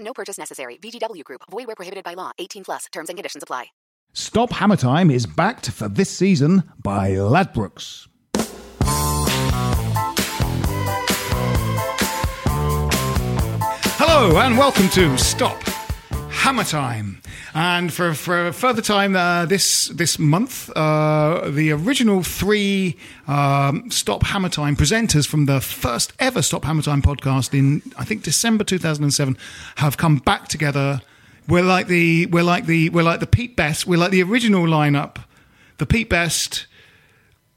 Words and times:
No 0.00 0.12
purchase 0.12 0.38
necessary. 0.38 0.78
VGW 0.82 1.24
Group. 1.24 1.42
Void 1.50 1.66
where 1.66 1.76
prohibited 1.76 2.04
by 2.04 2.14
law. 2.14 2.32
18 2.38 2.64
plus. 2.64 2.86
Terms 2.92 3.08
and 3.08 3.16
conditions 3.16 3.42
apply. 3.42 3.66
Stop 4.14 4.50
Hammer 4.52 4.76
Time 4.76 5.10
is 5.10 5.26
backed 5.26 5.70
for 5.70 5.88
this 5.88 6.10
season 6.10 6.62
by 6.82 7.10
Ladbrokes. 7.10 8.08
Hello 14.00 14.38
and 14.38 14.56
welcome 14.56 14.88
to 14.88 15.16
Stop 15.18 15.62
Hammer 16.38 16.64
Time. 16.64 17.20
And 17.52 17.92
for, 17.92 18.14
for 18.14 18.46
a 18.46 18.52
further 18.52 18.80
time 18.80 19.16
uh, 19.16 19.44
this 19.44 19.88
this 19.88 20.18
month, 20.20 20.70
uh, 20.76 21.50
the 21.50 21.72
original 21.72 22.22
three 22.22 22.96
um, 23.26 23.90
Stop 23.90 24.22
Hammer 24.22 24.48
Time 24.48 24.76
presenters 24.76 25.26
from 25.26 25.46
the 25.46 25.60
first 25.60 26.12
ever 26.20 26.40
Stop 26.40 26.64
Hammer 26.64 26.82
Time 26.82 27.02
podcast 27.02 27.58
in 27.58 27.82
I 27.98 28.04
think 28.04 28.22
December 28.22 28.62
2007 28.62 29.36
have 29.76 29.96
come 29.96 30.18
back 30.18 30.46
together. 30.46 31.02
We're 31.48 31.64
like 31.64 31.88
the 31.88 32.26
we're 32.26 32.44
like 32.44 32.66
the 32.66 32.88
we're 32.90 33.02
like 33.02 33.20
the 33.20 33.26
Pete 33.26 33.56
Best. 33.56 33.86
We're 33.86 33.98
like 33.98 34.12
the 34.12 34.22
original 34.22 34.64
lineup, 34.64 35.16
the 35.78 35.86
Pete 35.86 36.08
Best, 36.08 36.66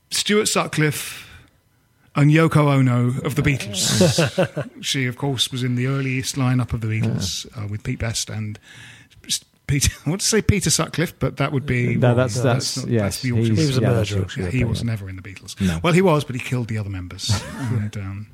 Stuart 0.09 0.47
Sutcliffe, 0.47 1.30
and 2.15 2.31
Yoko 2.31 2.73
Ono 2.73 3.07
of 3.23 3.35
the 3.35 3.41
Beatles. 3.41 4.69
she, 4.81 5.05
of 5.05 5.17
course, 5.17 5.51
was 5.51 5.63
in 5.63 5.75
the 5.75 5.87
earliest 5.87 6.35
lineup 6.35 6.73
of 6.73 6.81
the 6.81 6.87
Beatles 6.87 7.45
uh, 7.57 7.67
with 7.67 7.83
Pete 7.83 7.99
Best 7.99 8.29
and 8.29 8.59
Peter. 9.67 9.91
I 10.05 10.09
want 10.09 10.21
to 10.21 10.27
say 10.27 10.41
Peter 10.41 10.69
Sutcliffe, 10.69 11.17
but 11.19 11.37
that 11.37 11.51
would 11.53 11.65
be 11.65 11.95
No, 11.95 12.13
that's- 12.13 12.35
that's- 12.41 12.85
yes, 12.85 13.21
the 13.21 13.29
Yorkshire 13.29 13.53
he's- 13.53 13.59
He 13.59 13.65
was 13.67 13.77
a 13.77 13.81
murderer. 13.81 14.27
Yeah, 14.37 14.49
he 14.49 14.63
was 14.65 14.83
never 14.83 15.09
in 15.09 15.15
the 15.15 15.21
Beatles. 15.21 15.59
No. 15.61 15.79
Well, 15.81 15.93
he 15.93 16.01
was, 16.01 16.23
but 16.25 16.35
he 16.35 16.41
killed 16.41 16.67
the 16.67 16.77
other 16.77 16.89
members, 16.89 17.31
and 17.57 17.95
um, 17.97 18.27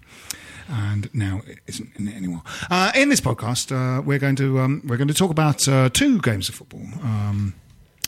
and 0.70 1.10
now 1.14 1.42
isn't 1.68 1.90
in 1.98 2.08
it 2.08 2.16
anymore. 2.16 2.42
Uh, 2.72 2.92
in 2.96 3.10
this 3.10 3.22
podcast, 3.22 3.72
uh, 3.72 4.02
we're 4.02 4.20
going 4.20 4.36
to 4.38 4.60
um, 4.60 4.82
we're 4.86 4.98
going 4.98 5.08
to 5.08 5.14
talk 5.14 5.30
about 5.32 5.68
uh, 5.68 5.90
two 5.94 6.20
games 6.22 6.50
of 6.50 6.56
football. 6.56 6.82
Um, 7.04 7.54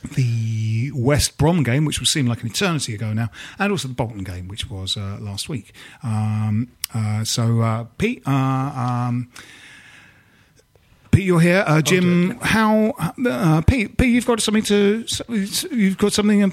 the 0.04 0.92
West 0.94 1.38
Brom 1.38 1.64
game, 1.64 1.86
which 1.86 2.00
will 2.00 2.06
seem 2.06 2.28
like 2.28 2.42
an 2.42 2.48
eternity 2.48 2.94
ago 2.96 3.14
now, 3.14 3.30
and 3.58 3.72
also 3.72 3.88
the 3.88 3.94
Bolton 3.94 4.24
game, 4.24 4.48
which 4.48 4.70
was 4.70 4.98
uh, 4.98 5.18
last 5.20 5.50
week. 5.50 5.74
Um, 6.04 6.70
uh, 6.94 7.24
so, 7.24 7.62
uh, 7.62 7.86
Pete, 7.98 8.24
uh, 8.28 8.32
um, 8.32 9.30
Pete, 11.12 11.26
you're 11.26 11.40
here. 11.40 11.64
Uh, 11.66 11.82
Jim, 11.82 12.40
how? 12.42 12.94
Uh, 13.26 13.62
Pete, 13.62 13.98
Pete, 13.98 14.10
you've 14.10 14.26
got 14.26 14.42
something 14.42 14.64
to. 14.64 15.06
You've 15.72 15.98
got 15.98 16.14
something. 16.14 16.52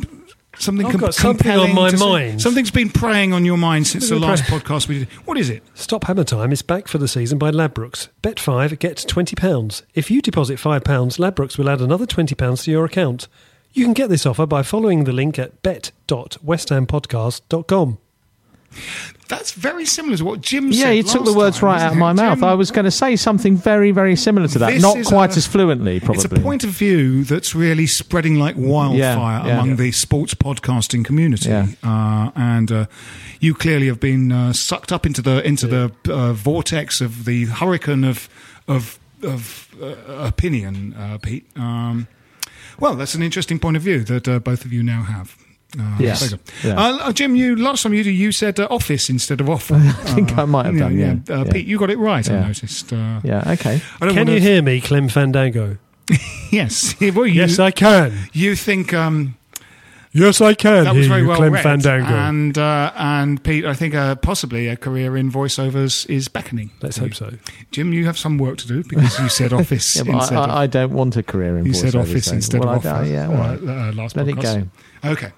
Something 0.58 0.86
I've 0.86 0.92
com- 0.92 1.00
got 1.00 1.14
something 1.14 1.50
on 1.50 1.66
compelling 1.68 1.74
my 1.74 1.90
to 1.90 1.98
say. 1.98 2.04
mind. 2.04 2.42
Something's 2.42 2.70
been 2.70 2.90
preying 2.90 3.32
on 3.32 3.44
your 3.44 3.58
mind 3.58 3.86
since 3.86 4.08
the 4.08 4.18
last 4.18 4.44
podcast 4.44 4.88
we 4.88 5.00
did. 5.00 5.08
What 5.24 5.36
is 5.38 5.50
it? 5.50 5.62
Stop 5.74 6.04
Hammer 6.04 6.24
Time 6.24 6.52
is 6.52 6.62
back 6.62 6.88
for 6.88 6.98
the 6.98 7.08
season 7.08 7.38
by 7.38 7.50
Ladbrokes. 7.50 8.08
Bet 8.22 8.40
5, 8.40 8.78
get 8.78 8.96
£20. 8.96 9.82
If 9.94 10.10
you 10.10 10.22
deposit 10.22 10.58
£5, 10.58 10.82
Ladbrokes 10.82 11.58
will 11.58 11.68
add 11.68 11.80
another 11.80 12.06
£20 12.06 12.64
to 12.64 12.70
your 12.70 12.84
account. 12.84 13.28
You 13.72 13.84
can 13.84 13.92
get 13.92 14.08
this 14.08 14.24
offer 14.24 14.46
by 14.46 14.62
following 14.62 15.04
the 15.04 15.12
link 15.12 15.38
at 15.38 15.60
bet.westhampodcast.com. 15.62 17.98
That's 19.28 19.50
very 19.52 19.84
similar 19.84 20.16
to 20.18 20.24
what 20.24 20.40
Jim 20.40 20.66
Yeah, 20.70 20.72
said. 20.72 20.86
Yeah, 20.86 20.90
you 20.92 21.02
took 21.02 21.24
the 21.24 21.32
words 21.32 21.58
time, 21.58 21.66
right 21.66 21.80
out 21.82 21.92
of 21.92 21.98
my 21.98 22.12
mouth. 22.12 22.42
I 22.44 22.54
was 22.54 22.70
going 22.70 22.84
to 22.84 22.92
say 22.92 23.16
something 23.16 23.56
very, 23.56 23.90
very 23.90 24.14
similar 24.14 24.46
to 24.48 24.58
that. 24.60 24.80
Not 24.80 25.04
quite 25.04 25.34
a- 25.34 25.38
as 25.38 25.46
fluently, 25.48 25.98
probably. 25.98 26.22
It's 26.22 26.24
a 26.24 26.40
point 26.40 26.62
of 26.62 26.70
view 26.70 27.24
that's 27.24 27.52
really 27.54 27.88
spreading 27.88 28.36
like 28.38 28.54
wildfire 28.56 28.96
Yeah, 29.40 29.46
yeah. 29.46 29.54
among 29.54 29.76
the 29.76 29.90
sports 29.90 30.34
podcasting 30.34 31.04
community, 31.04 31.50
uh, 31.50 32.30
and 32.36 32.70
uh, 32.70 32.86
you 33.40 33.54
clearly 33.54 33.88
have 33.88 33.98
been 33.98 34.30
uh, 34.30 34.52
sucked 34.52 34.92
up 34.92 35.04
into 35.04 35.22
the 35.22 35.44
into 35.46 35.66
the 35.66 35.92
uh, 36.08 36.32
vortex 36.32 37.00
of 37.00 37.24
the 37.24 37.46
hurricane 37.46 38.04
of 38.04 38.28
of 38.68 39.00
of 39.24 39.74
uh, 39.82 39.94
opinion, 40.24 40.94
uh, 40.94 41.18
Pete. 41.18 41.46
Um, 41.56 42.06
well, 42.78 42.94
that's 42.94 43.14
an 43.16 43.22
interesting 43.22 43.58
point 43.58 43.76
of 43.76 43.82
view 43.82 44.04
that 44.04 44.28
uh, 44.28 44.38
both 44.38 44.64
of 44.64 44.72
you 44.72 44.82
now 44.84 45.02
have. 45.02 45.36
Uh, 45.78 45.96
Yes. 45.98 46.34
Yeah. 46.64 46.74
Uh, 46.78 47.12
Jim, 47.12 47.36
you 47.36 47.56
last 47.56 47.82
time 47.82 47.92
you 47.94 48.02
did, 48.02 48.12
you 48.12 48.32
said 48.32 48.58
uh, 48.60 48.66
office 48.70 49.10
instead 49.10 49.40
of 49.40 49.48
off. 49.50 49.70
I 49.72 49.78
think 50.14 50.36
I 50.38 50.44
might 50.44 50.66
have 50.66 50.78
done, 50.78 50.96
yeah. 50.98 51.16
Uh, 51.28 51.44
Yeah. 51.44 51.52
Pete, 51.52 51.66
you 51.66 51.78
got 51.78 51.90
it 51.90 51.98
right. 51.98 52.28
I 52.30 52.46
noticed. 52.46 52.92
Uh, 52.92 53.20
yeah, 53.24 53.42
okay. 53.52 53.80
I 54.00 54.04
don't 54.06 54.14
Can 54.14 54.26
wanna- 54.26 54.32
you 54.32 54.40
hear 54.40 54.62
me, 54.62 54.80
Clem 54.80 55.08
Fandango? 55.08 55.78
Yes. 56.52 56.94
Well, 57.00 57.26
you, 57.26 57.34
yes, 57.42 57.58
I 57.58 57.72
can. 57.72 58.12
you 58.32 58.54
think 58.54 58.94
um, 58.94 59.36
Yes, 60.12 60.40
I 60.40 60.54
can 60.54 60.84
that 60.84 60.94
was 60.94 61.08
very 61.08 61.20
you, 61.22 61.28
well 61.28 61.36
Clem 61.36 61.52
read, 61.52 61.62
Fandango. 61.62 62.06
and 62.14 62.56
uh, 62.56 62.90
and 62.96 63.42
Pete, 63.42 63.66
I 63.66 63.74
think 63.74 63.94
uh, 63.94 64.14
possibly 64.14 64.68
a 64.68 64.76
career 64.76 65.14
in 65.16 65.30
voiceovers 65.30 66.08
is 66.08 66.28
beckoning. 66.28 66.70
Let's 66.80 66.96
hope 66.96 67.08
you. 67.08 67.14
so. 67.14 67.32
Jim, 67.70 67.92
you 67.92 68.06
have 68.06 68.16
some 68.16 68.38
work 68.38 68.56
to 68.58 68.66
do 68.66 68.82
because 68.84 69.18
you 69.18 69.28
said 69.28 69.52
office 69.52 69.96
Yeah, 69.96 70.14
instead 70.14 70.38
I, 70.38 70.44
of 70.44 70.50
I, 70.50 70.62
I 70.62 70.66
don't 70.68 70.92
want 70.92 71.16
a 71.18 71.22
career 71.22 71.58
in 71.58 71.66
you 71.66 71.74
said 71.74 71.92
voiceovers, 71.92 72.00
office 72.00 72.26
though. 72.26 72.34
instead 72.36 72.60
well, 72.64 72.74
of 72.76 72.86
I 72.86 72.90
offer. 72.90 73.04
Yeah, 73.10 73.26
all 73.28 73.34
right. 73.34 73.58
uh, 73.62 73.92
last 73.92 74.16
Let 74.16 74.28
it 74.28 74.40
go. 74.40 74.62
Okay. 75.04 75.32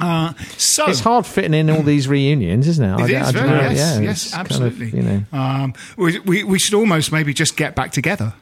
Uh, 0.00 0.32
so 0.56 0.86
It's 0.88 1.00
hard 1.00 1.24
fitting 1.26 1.54
in 1.54 1.70
all 1.70 1.82
these 1.82 2.08
reunions, 2.08 2.66
isn't 2.66 2.84
it? 2.84 2.92
I 3.00 3.04
It 3.04 3.08
don't- 3.12 3.22
is 3.22 3.28
I 3.28 3.32
very 3.32 3.48
know, 3.48 3.60
yes, 3.60 3.76
yeah, 3.78 4.00
yes, 4.00 4.24
it's 4.26 4.34
kind 4.34 4.46
of, 4.46 4.52
absolutely. 4.52 4.86
you 4.98 5.02
know, 5.02 5.22
um, 5.32 5.72
we, 5.96 6.18
we 6.20 6.44
we 6.44 6.58
should 6.58 6.74
almost 6.74 7.12
maybe 7.12 7.32
just 7.32 7.56
get 7.56 7.74
back 7.76 7.92
together. 7.92 8.32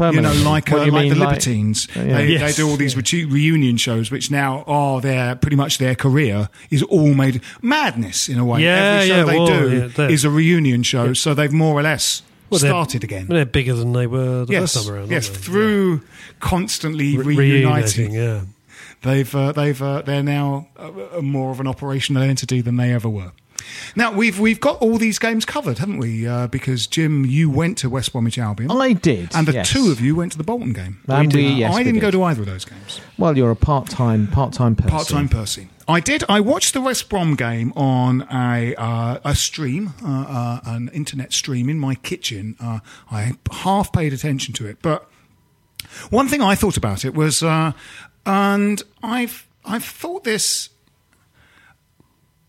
You 0.00 0.20
know, 0.22 0.32
like 0.44 0.72
uh, 0.72 0.78
you 0.82 0.90
like 0.90 1.08
the 1.08 1.14
mean, 1.14 1.20
Libertines, 1.24 1.86
Uh, 1.96 2.00
yeah. 2.00 2.16
they, 2.18 2.26
Yes. 2.32 2.56
they 2.56 2.62
do 2.62 2.68
all 2.68 2.76
these 2.76 2.96
re- 2.96 3.24
reunion 3.26 3.76
shows, 3.76 4.10
which 4.10 4.28
now 4.28 4.64
are 4.66 5.00
their 5.00 5.36
pretty 5.36 5.54
much 5.56 5.78
their 5.78 5.94
career 5.94 6.48
is 6.68 6.82
all 6.82 7.14
made 7.14 7.40
madness 7.62 8.28
in 8.28 8.36
a 8.38 8.44
way. 8.44 8.62
Yeah, 8.62 8.76
Every 8.96 9.08
show 9.08 9.16
yeah, 9.18 9.24
they 9.24 9.38
well, 9.38 9.46
do 9.46 9.92
yeah, 9.96 10.08
is 10.08 10.24
a 10.24 10.30
reunion 10.30 10.82
show, 10.82 11.12
so 11.12 11.32
they've 11.32 11.52
more 11.52 11.74
or 11.78 11.82
less 11.82 12.22
Well, 12.50 12.58
started 12.58 13.04
again. 13.04 13.26
They're 13.28 13.44
bigger 13.46 13.74
than 13.74 13.92
they 13.92 14.08
were 14.08 14.44
the 14.44 14.52
yes, 14.52 14.74
first 14.74 14.86
time 14.88 14.94
around. 14.96 15.10
yes, 15.12 15.28
aren't 15.28 15.38
through 15.40 16.00
constantly 16.40 17.06
Yeah. 17.10 17.20
Re- 17.24 17.36
reuniting, 17.36 18.12
yeah. 18.14 18.40
They've 19.02 19.34
uh, 19.34 19.52
they've 19.52 19.80
uh, 19.82 20.02
they're 20.02 20.22
now 20.22 20.68
uh, 20.76 21.20
more 21.20 21.50
of 21.50 21.60
an 21.60 21.66
operational 21.66 22.22
entity 22.22 22.60
than 22.60 22.76
they 22.76 22.92
ever 22.92 23.08
were. 23.08 23.32
Now 23.96 24.12
we've 24.12 24.38
we've 24.38 24.60
got 24.60 24.76
all 24.82 24.98
these 24.98 25.18
games 25.18 25.44
covered, 25.46 25.78
haven't 25.78 25.98
we? 25.98 26.26
Uh, 26.26 26.48
because 26.48 26.86
Jim, 26.86 27.24
you 27.24 27.48
went 27.48 27.78
to 27.78 27.88
West 27.88 28.12
Bromwich 28.12 28.38
Albion. 28.38 28.70
I 28.70 28.92
did. 28.92 29.34
and 29.34 29.48
the 29.48 29.52
yes. 29.54 29.70
two 29.72 29.90
of 29.90 30.00
you 30.00 30.14
went 30.16 30.32
to 30.32 30.38
the 30.38 30.44
Bolton 30.44 30.72
game. 30.74 31.00
And 31.08 31.32
we- 31.32 31.46
yes, 31.48 31.74
I 31.74 31.78
didn't 31.82 31.94
did. 31.94 32.00
go 32.00 32.10
to 32.10 32.22
either 32.24 32.42
of 32.42 32.46
those 32.46 32.64
games. 32.66 33.00
Well, 33.16 33.36
you're 33.38 33.50
a 33.50 33.56
part-time, 33.56 34.26
part-time 34.26 34.76
person. 34.76 34.90
Part-time 34.90 35.28
Percy. 35.28 35.68
I 35.88 36.00
did. 36.00 36.24
I 36.28 36.40
watched 36.40 36.74
the 36.74 36.80
West 36.80 37.08
Brom 37.08 37.36
game 37.36 37.72
on 37.76 38.22
a 38.30 38.74
uh, 38.76 39.18
a 39.24 39.34
stream, 39.34 39.94
uh, 40.04 40.08
uh, 40.28 40.60
an 40.64 40.90
internet 40.92 41.32
stream 41.32 41.68
in 41.70 41.78
my 41.78 41.94
kitchen. 41.94 42.56
Uh, 42.60 42.80
I 43.10 43.32
half 43.50 43.92
paid 43.92 44.12
attention 44.12 44.52
to 44.54 44.66
it, 44.66 44.78
but 44.82 45.08
One 46.10 46.28
thing 46.28 46.42
I 46.42 46.54
thought 46.54 46.76
about 46.76 47.04
it 47.04 47.14
was, 47.14 47.42
uh, 47.42 47.72
and 48.26 48.82
I've 49.02 49.46
I've 49.64 49.84
thought 49.84 50.24
this 50.24 50.70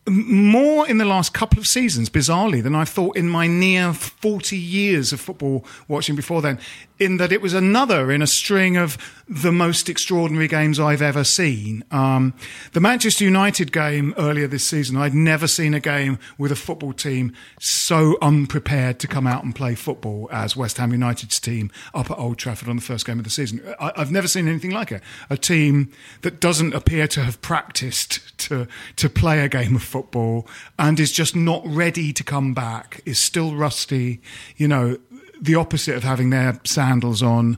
more 0.07 0.88
in 0.88 1.00
the 1.00 1.06
last 1.06 1.33
couple 1.33 1.57
of 1.57 1.66
seasons, 1.66 2.10
bizarrely, 2.10 2.62
than 2.62 2.75
I 2.75 2.86
thought 2.86 3.18
in 3.18 3.27
my 3.27 3.48
near 3.48 3.92
40 3.92 4.56
years 4.56 5.12
of 5.12 5.19
football 5.19 5.66
watching 5.88 6.16
before 6.16 6.42
then, 6.42 6.60
in 6.97 7.18
that 7.18 7.31
it 7.31 7.42
was 7.42 7.53
another 7.53 8.12
in 8.12 8.21
a 8.21 8.27
string 8.27 8.77
of 8.77 8.97
the 9.27 9.51
most 9.51 9.89
extraordinary 9.89 10.47
games 10.47 10.80
I've 10.80 11.01
ever 11.01 11.24
seen. 11.24 11.83
Um, 11.92 12.33
the 12.74 12.80
Manchester 12.80 13.24
United 13.24 13.71
game 13.71 14.13
earlier 14.18 14.47
this 14.47 14.65
season, 14.65 14.95
I'd 14.95 15.13
never 15.13 15.47
seen 15.47 15.74
a 15.74 15.80
game 15.80 16.19
with 16.38 16.51
a 16.51 16.56
football 16.56 16.94
team 16.94 17.33
so 17.59 18.18
unprepared 18.21 19.00
to 19.00 19.07
come 19.07 19.25
out 19.27 19.44
and 19.44 19.56
play 19.56 19.75
football 19.75 20.30
as 20.31 20.56
West 20.56 20.77
Ham 20.77 20.92
United's 20.92 21.39
team 21.39 21.71
up 21.94 22.12
at 22.12 22.18
Old 22.18 22.38
Trafford 22.38 22.69
on 22.69 22.75
the 22.75 22.81
first 22.81 23.06
game 23.06 23.18
of 23.18 23.24
the 23.24 23.31
season. 23.31 23.62
I, 23.80 23.92
I've 23.97 24.12
never 24.12 24.27
seen 24.27 24.47
anything 24.47 24.71
like 24.71 24.92
it. 24.92 25.01
A 25.30 25.38
team 25.38 25.92
that 26.21 26.39
doesn't 26.39 26.74
appear 26.74 27.07
to 27.07 27.24
have 27.24 27.42
practiced 27.42 28.38
to, 28.38 28.68
to 28.95 29.09
play 29.09 29.39
a 29.44 29.50
game 29.50 29.75
of 29.75 29.83
football 29.83 30.47
and 30.77 31.00
is 31.00 31.12
just 31.12 31.36
not 31.36 31.63
ready 31.65 32.13
to 32.13 32.24
come 32.24 32.53
back, 32.53 33.01
is 33.06 33.19
still 33.19 33.56
rusty, 33.56 34.21
you 34.56 34.68
know, 34.68 34.97
the 35.41 35.55
opposite 35.55 35.95
of 35.95 36.03
having 36.03 36.29
their 36.29 36.59
sandals 36.63 37.21
on 37.21 37.57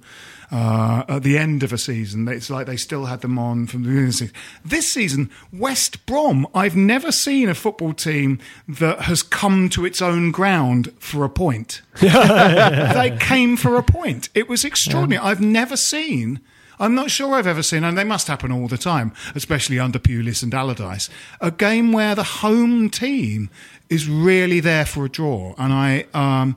uh, 0.51 1.03
at 1.09 1.23
the 1.23 1.37
end 1.37 1.63
of 1.63 1.73
a 1.73 1.77
season. 1.77 2.27
It's 2.27 2.49
like 2.49 2.67
they 2.67 2.77
still 2.77 3.05
had 3.05 3.21
them 3.21 3.37
on 3.37 3.67
from 3.67 3.83
the 3.83 3.89
beginning 3.89 4.09
of 4.09 4.13
the 4.13 4.17
season. 4.17 4.35
This 4.63 4.87
season, 4.91 5.29
West 5.51 6.05
Brom, 6.05 6.47
I've 6.53 6.75
never 6.75 7.11
seen 7.11 7.49
a 7.49 7.55
football 7.55 7.93
team 7.93 8.39
that 8.67 9.01
has 9.01 9.23
come 9.23 9.69
to 9.69 9.85
its 9.85 10.01
own 10.01 10.31
ground 10.31 10.93
for 10.99 11.25
a 11.25 11.29
point. 11.29 11.81
they 11.99 13.17
came 13.19 13.57
for 13.57 13.75
a 13.75 13.83
point. 13.83 14.29
It 14.33 14.47
was 14.47 14.63
extraordinary. 14.63 15.21
I've 15.21 15.41
never 15.41 15.75
seen. 15.75 16.39
I'm 16.79 16.93
not 16.93 17.09
sure 17.09 17.33
I've 17.33 17.47
ever 17.47 17.63
seen, 17.63 17.83
and 17.83 17.97
they 17.97 18.03
must 18.03 18.27
happen 18.27 18.51
all 18.51 18.67
the 18.67 18.77
time, 18.77 19.11
especially 19.33 19.79
under 19.79 19.97
Pulis 19.97 20.43
and 20.43 20.53
Allardyce, 20.53 21.09
a 21.41 21.49
game 21.49 21.91
where 21.91 22.13
the 22.13 22.23
home 22.23 22.89
team 22.89 23.49
is 23.89 24.07
really 24.07 24.59
there 24.59 24.85
for 24.85 25.05
a 25.05 25.09
draw. 25.09 25.55
And 25.57 25.73
I, 25.73 26.05
um, 26.13 26.55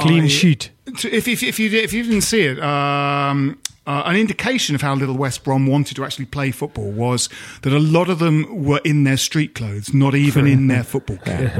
Clean 0.00 0.24
I- 0.24 0.28
sheet. 0.28 0.70
If, 0.86 1.28
if, 1.28 1.42
if 1.42 1.58
you 1.60 1.70
if 1.70 1.92
you 1.92 2.02
didn't 2.02 2.22
see 2.22 2.42
it, 2.42 2.58
um, 2.60 3.58
uh, 3.86 4.02
an 4.06 4.16
indication 4.16 4.74
of 4.74 4.82
how 4.82 4.94
little 4.94 5.16
West 5.16 5.44
Brom 5.44 5.66
wanted 5.66 5.94
to 5.96 6.04
actually 6.04 6.26
play 6.26 6.50
football 6.50 6.90
was 6.90 7.28
that 7.62 7.72
a 7.72 7.78
lot 7.78 8.08
of 8.10 8.18
them 8.18 8.64
were 8.64 8.80
in 8.84 9.04
their 9.04 9.16
street 9.16 9.54
clothes, 9.54 9.94
not 9.94 10.14
even 10.14 10.46
in 10.46 10.66
their 10.66 10.82
football 10.82 11.16
kit. 11.24 11.50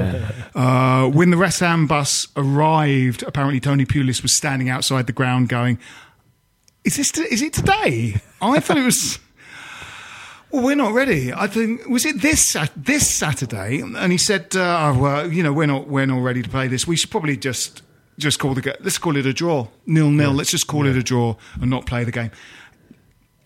uh, 0.54 1.08
when 1.08 1.30
the 1.30 1.38
West 1.38 1.60
Ham 1.60 1.86
bus 1.86 2.28
arrived, 2.36 3.22
apparently 3.22 3.60
Tony 3.60 3.86
Pulis 3.86 4.22
was 4.22 4.34
standing 4.34 4.68
outside 4.68 5.06
the 5.06 5.12
ground, 5.12 5.48
going, 5.48 5.78
"Is 6.84 6.96
this? 6.96 7.12
To, 7.12 7.22
is 7.32 7.40
it 7.42 7.52
today?" 7.52 8.20
I 8.42 8.60
thought 8.60 8.78
it 8.78 8.84
was. 8.84 9.18
Well, 10.50 10.64
we're 10.64 10.74
not 10.74 10.92
ready. 10.92 11.32
I 11.32 11.46
think 11.46 11.86
was 11.88 12.04
it 12.04 12.20
this 12.20 12.56
this 12.76 13.08
Saturday, 13.08 13.80
and 13.80 14.10
he 14.10 14.18
said, 14.18 14.56
uh, 14.56 14.92
oh, 14.92 14.98
"Well, 15.00 15.32
you 15.32 15.44
know, 15.44 15.52
we're 15.52 15.66
not 15.66 15.86
we're 15.86 16.06
not 16.06 16.22
ready 16.22 16.42
to 16.42 16.48
play 16.48 16.66
this. 16.66 16.86
We 16.86 16.96
should 16.96 17.10
probably 17.10 17.36
just 17.36 17.82
just 18.20 18.38
call 18.38 18.54
the 18.54 18.76
let's 18.80 18.98
call 18.98 19.16
it 19.16 19.26
a 19.26 19.32
draw, 19.32 19.68
nil 19.86 20.10
nil. 20.10 20.32
Let's 20.32 20.50
just 20.50 20.66
call 20.66 20.86
it 20.86 20.96
a 20.96 21.02
draw 21.02 21.36
and 21.60 21.70
not 21.70 21.86
play 21.86 22.04
the 22.04 22.12
game." 22.12 22.30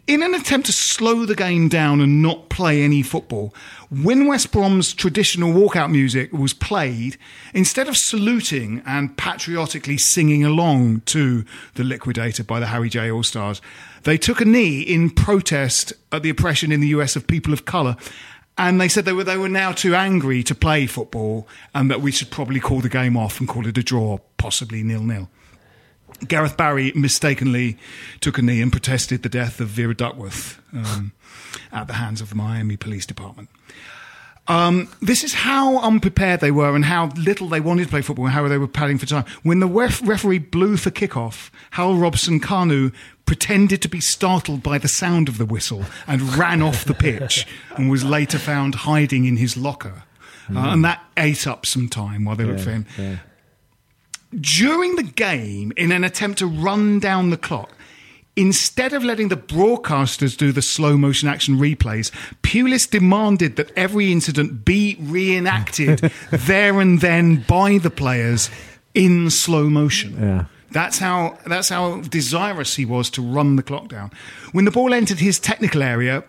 In 0.06 0.22
an 0.22 0.34
attempt 0.34 0.66
to 0.66 0.72
slow 0.72 1.24
the 1.24 1.34
game 1.34 1.70
down 1.70 2.02
and 2.02 2.20
not 2.20 2.50
play 2.50 2.82
any 2.82 3.00
football, 3.00 3.54
when 3.88 4.26
West 4.26 4.52
Brom's 4.52 4.92
traditional 4.92 5.54
walkout 5.54 5.90
music 5.90 6.30
was 6.30 6.52
played, 6.52 7.16
instead 7.54 7.88
of 7.88 7.96
saluting 7.96 8.82
and 8.84 9.16
patriotically 9.16 9.96
singing 9.96 10.44
along 10.44 11.00
to 11.06 11.46
The 11.76 11.84
Liquidator 11.84 12.44
by 12.44 12.60
the 12.60 12.66
Harry 12.66 12.90
J. 12.90 13.10
All 13.10 13.22
Stars, 13.22 13.62
they 14.02 14.18
took 14.18 14.42
a 14.42 14.44
knee 14.44 14.80
in 14.80 15.08
protest 15.08 15.94
at 16.12 16.22
the 16.22 16.28
oppression 16.28 16.70
in 16.70 16.80
the 16.80 16.88
US 16.88 17.16
of 17.16 17.26
people 17.26 17.54
of 17.54 17.64
colour. 17.64 17.96
And 18.56 18.80
they 18.80 18.88
said 18.88 19.04
they 19.04 19.12
were, 19.12 19.24
they 19.24 19.36
were 19.36 19.48
now 19.48 19.72
too 19.72 19.94
angry 19.94 20.42
to 20.44 20.54
play 20.54 20.86
football 20.86 21.48
and 21.74 21.90
that 21.90 22.00
we 22.00 22.12
should 22.12 22.30
probably 22.30 22.60
call 22.60 22.80
the 22.80 22.88
game 22.88 23.16
off 23.16 23.40
and 23.40 23.48
call 23.48 23.66
it 23.66 23.76
a 23.76 23.82
draw, 23.82 24.18
possibly 24.36 24.82
nil 24.82 25.02
nil. 25.02 25.28
Gareth 26.28 26.56
Barry 26.56 26.92
mistakenly 26.94 27.76
took 28.20 28.38
a 28.38 28.42
knee 28.42 28.62
and 28.62 28.70
protested 28.70 29.22
the 29.22 29.28
death 29.28 29.60
of 29.60 29.68
Vera 29.68 29.94
Duckworth 29.94 30.60
um, 30.72 31.12
at 31.72 31.88
the 31.88 31.94
hands 31.94 32.20
of 32.20 32.28
the 32.28 32.36
Miami 32.36 32.76
Police 32.76 33.06
Department. 33.06 33.48
Um, 34.46 34.88
this 35.00 35.24
is 35.24 35.32
how 35.32 35.78
unprepared 35.78 36.40
they 36.40 36.50
were 36.50 36.74
and 36.76 36.84
how 36.84 37.06
little 37.16 37.48
they 37.48 37.60
wanted 37.60 37.84
to 37.84 37.88
play 37.90 38.02
football 38.02 38.26
and 38.26 38.34
how 38.34 38.46
they 38.46 38.58
were 38.58 38.68
padding 38.68 38.98
for 38.98 39.06
time. 39.06 39.24
When 39.42 39.60
the 39.60 39.66
ref- 39.66 40.06
referee 40.06 40.40
blew 40.40 40.76
for 40.76 40.90
kickoff, 40.90 41.50
Hal 41.72 41.96
Robson 41.96 42.40
Kanu 42.40 42.92
pretended 43.24 43.80
to 43.82 43.88
be 43.88 44.00
startled 44.00 44.62
by 44.62 44.76
the 44.76 44.88
sound 44.88 45.28
of 45.30 45.38
the 45.38 45.46
whistle 45.46 45.84
and 46.06 46.34
ran 46.36 46.60
off 46.60 46.84
the 46.84 46.92
pitch 46.92 47.46
and 47.76 47.90
was 47.90 48.04
later 48.04 48.38
found 48.38 48.74
hiding 48.74 49.24
in 49.24 49.38
his 49.38 49.56
locker. 49.56 50.02
Uh, 50.54 50.58
and 50.72 50.84
that 50.84 51.02
ate 51.16 51.46
up 51.46 51.64
some 51.64 51.88
time 51.88 52.26
while 52.26 52.36
they 52.36 52.44
looked 52.44 52.60
for 52.60 52.70
him 52.70 52.84
during 54.38 54.96
the 54.96 55.02
game 55.02 55.72
in 55.76 55.92
an 55.92 56.04
attempt 56.04 56.38
to 56.40 56.46
run 56.46 56.98
down 56.98 57.30
the 57.30 57.36
clock. 57.36 57.70
Instead 58.36 58.92
of 58.92 59.04
letting 59.04 59.28
the 59.28 59.36
broadcasters 59.36 60.36
do 60.36 60.50
the 60.50 60.62
slow 60.62 60.96
motion 60.96 61.28
action 61.28 61.56
replays, 61.56 62.10
Pulis 62.42 62.90
demanded 62.90 63.54
that 63.56 63.70
every 63.76 64.10
incident 64.10 64.64
be 64.64 64.96
reenacted 65.00 65.98
there 66.30 66.80
and 66.80 67.00
then 67.00 67.44
by 67.46 67.78
the 67.78 67.90
players 67.90 68.50
in 68.92 69.30
slow 69.30 69.70
motion. 69.70 70.20
Yeah. 70.20 70.44
That's 70.72 70.98
how 70.98 71.38
that's 71.46 71.68
how 71.68 72.00
desirous 72.00 72.74
he 72.74 72.84
was 72.84 73.08
to 73.10 73.22
run 73.22 73.54
the 73.54 73.62
clock 73.62 73.86
down. 73.88 74.10
When 74.50 74.64
the 74.64 74.72
ball 74.72 74.92
entered 74.92 75.20
his 75.20 75.38
technical 75.38 75.84
area, 75.84 76.24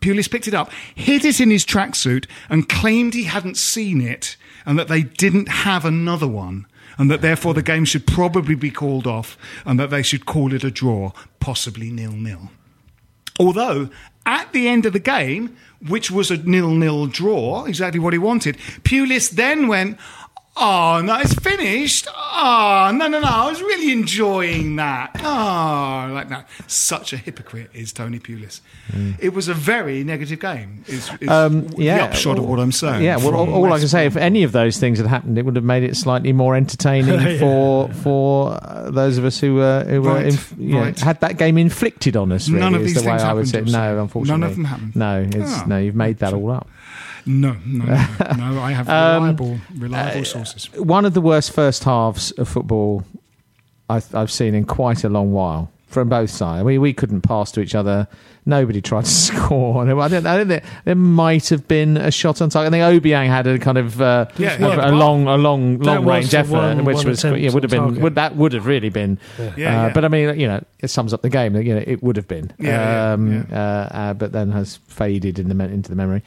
Pulis 0.00 0.30
picked 0.30 0.46
it 0.46 0.54
up, 0.54 0.70
hid 0.94 1.24
it 1.24 1.40
in 1.40 1.50
his 1.50 1.64
tracksuit, 1.64 2.26
and 2.48 2.68
claimed 2.68 3.14
he 3.14 3.24
hadn't 3.24 3.56
seen 3.56 4.00
it 4.00 4.36
and 4.64 4.78
that 4.78 4.88
they 4.88 5.02
didn't 5.02 5.48
have 5.48 5.84
another 5.84 6.28
one, 6.28 6.66
and 7.00 7.10
that 7.10 7.22
therefore 7.22 7.54
the 7.54 7.62
game 7.62 7.86
should 7.86 8.06
probably 8.06 8.54
be 8.54 8.70
called 8.70 9.06
off 9.06 9.38
and 9.64 9.80
that 9.80 9.88
they 9.88 10.02
should 10.02 10.26
call 10.26 10.52
it 10.52 10.62
a 10.62 10.70
draw, 10.70 11.12
possibly 11.40 11.90
nil 11.90 12.12
nil. 12.12 12.50
Although 13.38 13.88
at 14.26 14.52
the 14.52 14.68
end 14.68 14.84
of 14.84 14.92
the 14.92 14.98
game, 14.98 15.56
which 15.88 16.10
was 16.10 16.30
a 16.30 16.36
nil 16.36 16.72
nil 16.72 17.06
draw, 17.06 17.64
exactly 17.64 17.98
what 17.98 18.12
he 18.12 18.18
wanted, 18.18 18.58
Pulis 18.84 19.30
then 19.30 19.66
went. 19.66 19.98
Oh 20.62 21.00
no, 21.02 21.18
it's 21.20 21.32
finished. 21.34 22.06
Oh 22.14 22.90
no, 22.94 23.06
no, 23.08 23.18
no! 23.20 23.26
I 23.28 23.48
was 23.48 23.60
really 23.62 23.92
enjoying 23.92 24.76
that. 24.76 25.10
Oh, 25.20 26.12
like 26.12 26.28
that. 26.28 26.48
Such 26.66 27.12
a 27.12 27.16
hypocrite 27.16 27.70
is 27.72 27.92
Tony 27.92 28.18
Pulis. 28.18 28.60
It 29.18 29.32
was 29.32 29.48
a 29.48 29.54
very 29.54 30.04
negative 30.04 30.38
game. 30.40 30.84
Is, 30.86 31.10
is 31.20 31.28
Um, 31.28 31.66
the 31.68 31.84
yeah, 31.84 32.04
upshot 32.04 32.38
of 32.38 32.44
what 32.46 32.58
I'm 32.60 32.72
saying. 32.72 33.02
Yeah, 33.04 33.16
well, 33.16 33.34
all, 33.34 33.52
all 33.52 33.72
I 33.72 33.78
can 33.78 33.88
say, 33.88 34.04
if 34.06 34.16
any 34.16 34.42
of 34.42 34.52
those 34.52 34.78
things 34.78 34.98
had 34.98 35.06
happened, 35.06 35.38
it 35.38 35.44
would 35.44 35.56
have 35.56 35.64
made 35.64 35.82
it 35.82 35.96
slightly 35.96 36.32
more 36.32 36.54
entertaining 36.56 37.38
for 37.38 37.88
for 38.02 38.58
uh, 38.62 38.90
those 38.90 39.16
of 39.16 39.24
us 39.24 39.40
who 39.40 39.60
uh, 39.60 39.84
who 39.84 40.02
were 40.02 40.22
inf- 40.22 40.56
know, 40.58 40.80
right. 40.80 40.98
had 41.00 41.20
that 41.20 41.38
game 41.38 41.56
inflicted 41.56 42.16
on 42.16 42.32
us. 42.32 42.48
Really, 42.48 42.60
None 42.60 42.74
of 42.74 42.82
is 42.82 42.88
these 42.94 43.02
the 43.02 43.08
way 43.08 43.12
things 43.16 43.22
I 43.22 43.32
would 43.32 43.46
happened, 43.46 43.70
say. 43.70 43.78
No, 43.78 44.00
unfortunately, 44.02 44.40
None 44.40 44.50
of 44.50 44.56
them 44.56 44.64
happened? 44.64 44.96
No, 44.96 45.26
it's, 45.26 45.52
Ah. 45.60 45.64
no, 45.66 45.78
you've 45.78 45.94
made 45.96 46.18
that 46.18 46.32
all 46.34 46.50
up. 46.50 46.68
No, 47.26 47.56
no, 47.66 47.84
no, 47.84 48.36
no, 48.52 48.60
I 48.60 48.72
have 48.72 48.88
Um, 48.88 49.22
reliable, 49.22 49.58
reliable 49.76 50.20
uh, 50.20 50.24
sources. 50.24 50.72
One 50.74 51.04
of 51.04 51.14
the 51.14 51.20
worst 51.20 51.52
first 51.52 51.84
halves 51.84 52.30
of 52.32 52.48
football 52.48 53.04
I've, 53.88 54.14
I've 54.14 54.30
seen 54.30 54.54
in 54.54 54.64
quite 54.64 55.04
a 55.04 55.08
long 55.08 55.32
while 55.32 55.70
from 55.88 56.08
both 56.08 56.30
sides. 56.30 56.64
We 56.64 56.78
we 56.78 56.92
couldn't 56.92 57.22
pass 57.22 57.50
to 57.52 57.60
each 57.60 57.74
other. 57.74 58.06
Nobody 58.46 58.80
tried 58.80 59.04
to 59.04 59.10
score. 59.28 59.82
I 59.82 60.08
don't, 60.08 60.26
I 60.26 60.36
don't 60.38 60.48
think 60.48 60.64
there 60.84 60.94
might 60.94 61.48
have 61.50 61.66
been 61.68 61.96
a 61.96 62.10
shot 62.10 62.40
on 62.40 62.48
target. 62.48 62.72
I 62.72 62.90
think 62.90 63.02
Obiang 63.04 63.26
had 63.26 63.46
a 63.46 63.58
kind 63.58 63.76
of 63.76 64.00
uh, 64.00 64.26
Yeah, 64.38 64.56
a, 64.56 64.60
yeah. 64.60 64.90
a 64.90 64.92
long 64.92 65.26
a 65.26 65.36
long 65.36 65.78
long 65.80 66.06
range 66.06 66.32
effort, 66.32 66.52
one- 66.52 66.84
which 66.84 66.96
one 66.98 67.06
was 67.08 67.22
yeah, 67.24 67.50
would 67.52 67.64
have 67.64 67.70
been 67.70 68.00
would, 68.00 68.14
that 68.14 68.36
would 68.36 68.52
have 68.54 68.66
really 68.66 68.88
been. 68.88 69.18
Yeah, 69.56 69.86
uh. 69.86 69.92
But 69.92 70.04
I 70.04 70.08
mean, 70.08 70.38
you 70.40 70.46
know, 70.46 70.64
it 70.78 70.88
sums 70.88 71.12
up 71.12 71.22
the 71.22 71.28
game. 71.28 71.54
You 71.56 71.74
know, 71.74 71.84
it 71.86 72.02
would 72.02 72.16
have 72.16 72.28
been. 72.28 72.52
Yeah, 72.58 73.12
um. 73.12 73.46
Uh, 73.52 73.54
uh, 73.56 74.14
but 74.14 74.32
then 74.32 74.52
has 74.52 74.76
faded 74.86 75.38
in 75.38 75.48
the 75.48 75.64
into 75.64 75.90
the 75.90 75.96
memory. 75.96 76.22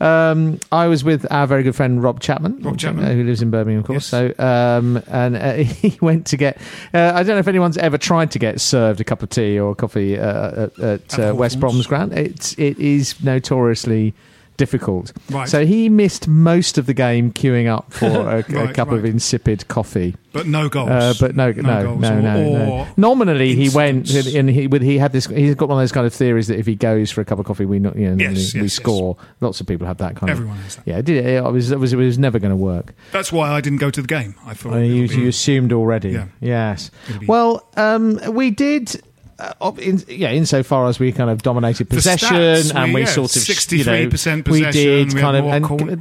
Um, 0.00 0.60
I 0.70 0.86
was 0.88 1.04
with 1.04 1.26
our 1.32 1.46
very 1.46 1.62
good 1.62 1.74
friend 1.74 2.02
Rob 2.02 2.20
Chapman, 2.20 2.60
Rob 2.62 2.78
Chapman. 2.78 3.04
uh, 3.04 3.12
who 3.14 3.24
lives 3.24 3.40
in 3.40 3.50
Birmingham, 3.50 3.80
of 3.80 3.86
course. 3.86 4.12
Yes. 4.12 4.34
So, 4.36 4.44
um, 4.44 5.02
and 5.08 5.36
uh, 5.36 5.54
he 5.54 5.98
went 6.00 6.26
to 6.26 6.36
get. 6.36 6.58
Uh, 6.92 7.12
I 7.14 7.22
don't 7.22 7.36
know 7.36 7.38
if 7.38 7.48
anyone's 7.48 7.78
ever 7.78 7.96
tried 7.98 8.30
to 8.32 8.38
get 8.38 8.60
served 8.60 9.00
a 9.00 9.04
cup 9.04 9.22
of 9.22 9.30
tea 9.30 9.58
or 9.58 9.74
coffee 9.74 10.18
uh, 10.18 10.64
at, 10.64 10.78
at 10.78 11.18
uh, 11.18 11.22
At 11.22 11.36
West 11.36 11.60
Brom's 11.60 11.86
ground. 11.86 12.12
It's 12.12 12.52
it 12.58 12.78
is 12.78 13.22
notoriously 13.24 14.14
difficult. 14.56 15.12
Right. 15.30 15.48
So 15.48 15.64
he 15.66 15.88
missed 15.88 16.26
most 16.28 16.78
of 16.78 16.86
the 16.86 16.94
game 16.94 17.32
queuing 17.32 17.66
up 17.66 17.92
for 17.92 18.06
a, 18.08 18.38
a 18.38 18.42
Right, 18.48 18.74
cup 18.74 18.90
of 18.90 19.04
insipid 19.04 19.68
coffee. 19.68 20.14
But 20.32 20.46
no 20.46 20.68
goals. 20.68 20.90
Uh, 20.90 21.14
but 21.18 21.34
no, 21.34 21.50
no, 21.52 21.62
no, 21.62 21.82
goals. 21.84 22.00
no, 22.00 22.08
or, 22.18 22.20
no, 22.22 22.70
or 22.72 22.86
Nominally, 22.96 23.54
he 23.54 23.70
went 23.70 24.12
and 24.34 24.50
he 24.50 24.66
with 24.66 24.82
he 24.82 24.98
had 24.98 25.12
this. 25.12 25.24
He's 25.26 25.54
got 25.54 25.68
one 25.70 25.78
of 25.78 25.82
those 25.82 25.92
kind 25.92 26.06
of 26.06 26.12
theories 26.12 26.48
that 26.48 26.58
if 26.58 26.66
he 26.66 26.74
goes 26.74 27.10
for 27.10 27.22
a 27.22 27.24
cup 27.24 27.38
of 27.38 27.46
coffee, 27.46 27.64
we 27.64 27.78
not 27.78 27.96
you 27.96 28.10
know 28.10 28.16
Yes, 28.22 28.28
we 28.30 28.34
yes, 28.42 28.54
yes. 28.54 28.72
score. 28.74 29.16
Lots 29.40 29.60
of 29.62 29.66
people 29.66 29.86
have 29.86 29.96
that 29.98 30.16
kind 30.16 30.28
Everyone 30.30 30.56
of. 30.58 30.64
Everyone 30.64 30.64
has 30.64 30.76
that. 30.76 30.86
Yeah, 30.86 30.98
it, 30.98 31.04
did, 31.06 31.24
it 31.24 31.42
was 31.44 31.70
it 31.70 31.78
was 31.78 31.92
it 31.94 31.96
was 31.96 32.18
never 32.18 32.38
going 32.38 32.50
to 32.50 32.56
work. 32.56 32.92
That's 33.12 33.32
why 33.32 33.50
I 33.50 33.62
didn't 33.62 33.78
go 33.78 33.90
to 33.90 34.02
the 34.02 34.08
game. 34.08 34.34
I 34.44 34.52
thought 34.52 34.74
Uh, 34.74 34.78
you, 34.78 35.08
be- 35.08 35.16
you 35.16 35.28
assumed 35.28 35.72
already. 35.72 36.10
Yeah. 36.10 36.26
Yes. 36.40 36.90
Well, 37.26 37.66
um, 37.78 38.20
we 38.34 38.50
did 38.50 39.02
uh, 39.38 39.72
in, 39.78 40.02
yeah, 40.08 40.30
insofar 40.32 40.86
as 40.86 40.98
we 40.98 41.12
kind 41.12 41.30
of 41.30 41.42
dominated 41.42 41.88
possession 41.90 42.28
stats, 42.36 42.74
and 42.74 42.88
we- 42.88 42.94
we 42.94 43.00
yeah, 43.02 43.06
sort 43.06 43.36
of 43.36 43.48
you 43.72 43.84
know, 43.84 43.92
63% 44.08 44.48
we 44.48 44.60
did 44.70 45.14
we 45.14 45.20
kind 45.20 45.36
of 45.36 45.44
and 45.46 45.64
corner- 45.64 45.92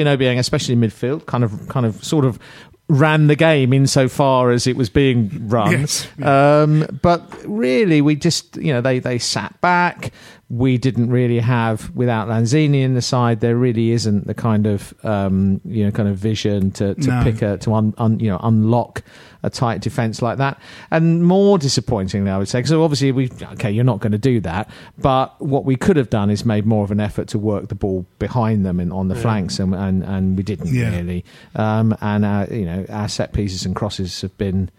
and 0.00 0.08
Obiang, 0.20 0.38
especially 0.38 0.74
in 0.74 0.80
midfield, 0.80 1.26
kind 1.26 1.44
of 1.44 1.68
kind 1.68 1.86
of 1.86 2.02
sort 2.04 2.24
of 2.24 2.38
ran 2.88 3.28
the 3.28 3.36
game 3.36 3.72
insofar 3.72 4.50
as 4.50 4.66
it 4.66 4.76
was 4.76 4.90
being 4.90 5.48
run. 5.48 5.70
Yes. 5.72 6.06
Um, 6.22 6.86
but 7.00 7.22
really, 7.46 8.02
we 8.02 8.14
just 8.16 8.56
you 8.58 8.72
know 8.72 8.80
they 8.82 8.98
they 8.98 9.18
sat 9.18 9.58
back. 9.62 10.12
We 10.50 10.76
didn't 10.78 11.08
really 11.10 11.38
have 11.40 11.90
without 11.96 12.28
Lanzini 12.28 12.82
in 12.82 12.94
the 12.94 13.02
side. 13.02 13.40
There 13.40 13.56
really 13.56 13.90
isn't 13.92 14.26
the 14.26 14.34
kind 14.34 14.66
of 14.66 14.92
um, 15.02 15.60
you 15.64 15.84
know 15.84 15.90
kind 15.90 16.08
of 16.08 16.16
vision 16.18 16.70
to, 16.72 16.94
to 16.94 17.08
No. 17.08 17.22
pick 17.24 17.42
a 17.42 17.56
to 17.58 17.72
un, 17.74 17.94
un, 17.98 18.20
you 18.20 18.28
know 18.28 18.38
unlock 18.42 19.02
a 19.42 19.50
tight 19.50 19.80
defense 19.80 20.20
like 20.22 20.38
that. 20.38 20.58
And 20.90 21.24
more 21.24 21.58
disappointingly, 21.58 22.30
I 22.30 22.38
would 22.38 22.48
say, 22.48 22.58
because 22.58 22.72
obviously 22.72 23.10
we 23.12 23.30
okay, 23.52 23.70
you're 23.70 23.84
not 23.84 24.00
going 24.00 24.12
to 24.12 24.18
do 24.18 24.40
that. 24.40 24.68
But 24.98 25.34
what 25.40 25.64
we 25.64 25.76
could 25.76 25.96
have 25.96 26.10
done 26.10 26.28
is 26.30 26.44
made 26.44 26.66
more 26.66 26.84
of 26.84 26.90
an 26.90 27.00
effort 27.00 27.28
to 27.28 27.38
work 27.38 27.68
the 27.68 27.74
ball 27.74 28.06
behind 28.18 28.64
them 28.66 28.80
and 28.80 28.92
on 28.92 29.08
the 29.08 29.16
flanks, 29.16 29.58
and, 29.58 29.74
and 29.74 30.02
and 30.04 30.36
we 30.36 30.42
didn't 30.42 30.72
Yeah. 30.74 30.90
really. 30.94 31.24
Um, 31.56 31.96
and 32.02 32.24
our, 32.24 32.44
you 32.52 32.66
know 32.66 32.84
our 32.90 33.08
set 33.08 33.32
pieces 33.32 33.64
and 33.64 33.74
crosses 33.74 34.20
have 34.20 34.36
been 34.36 34.70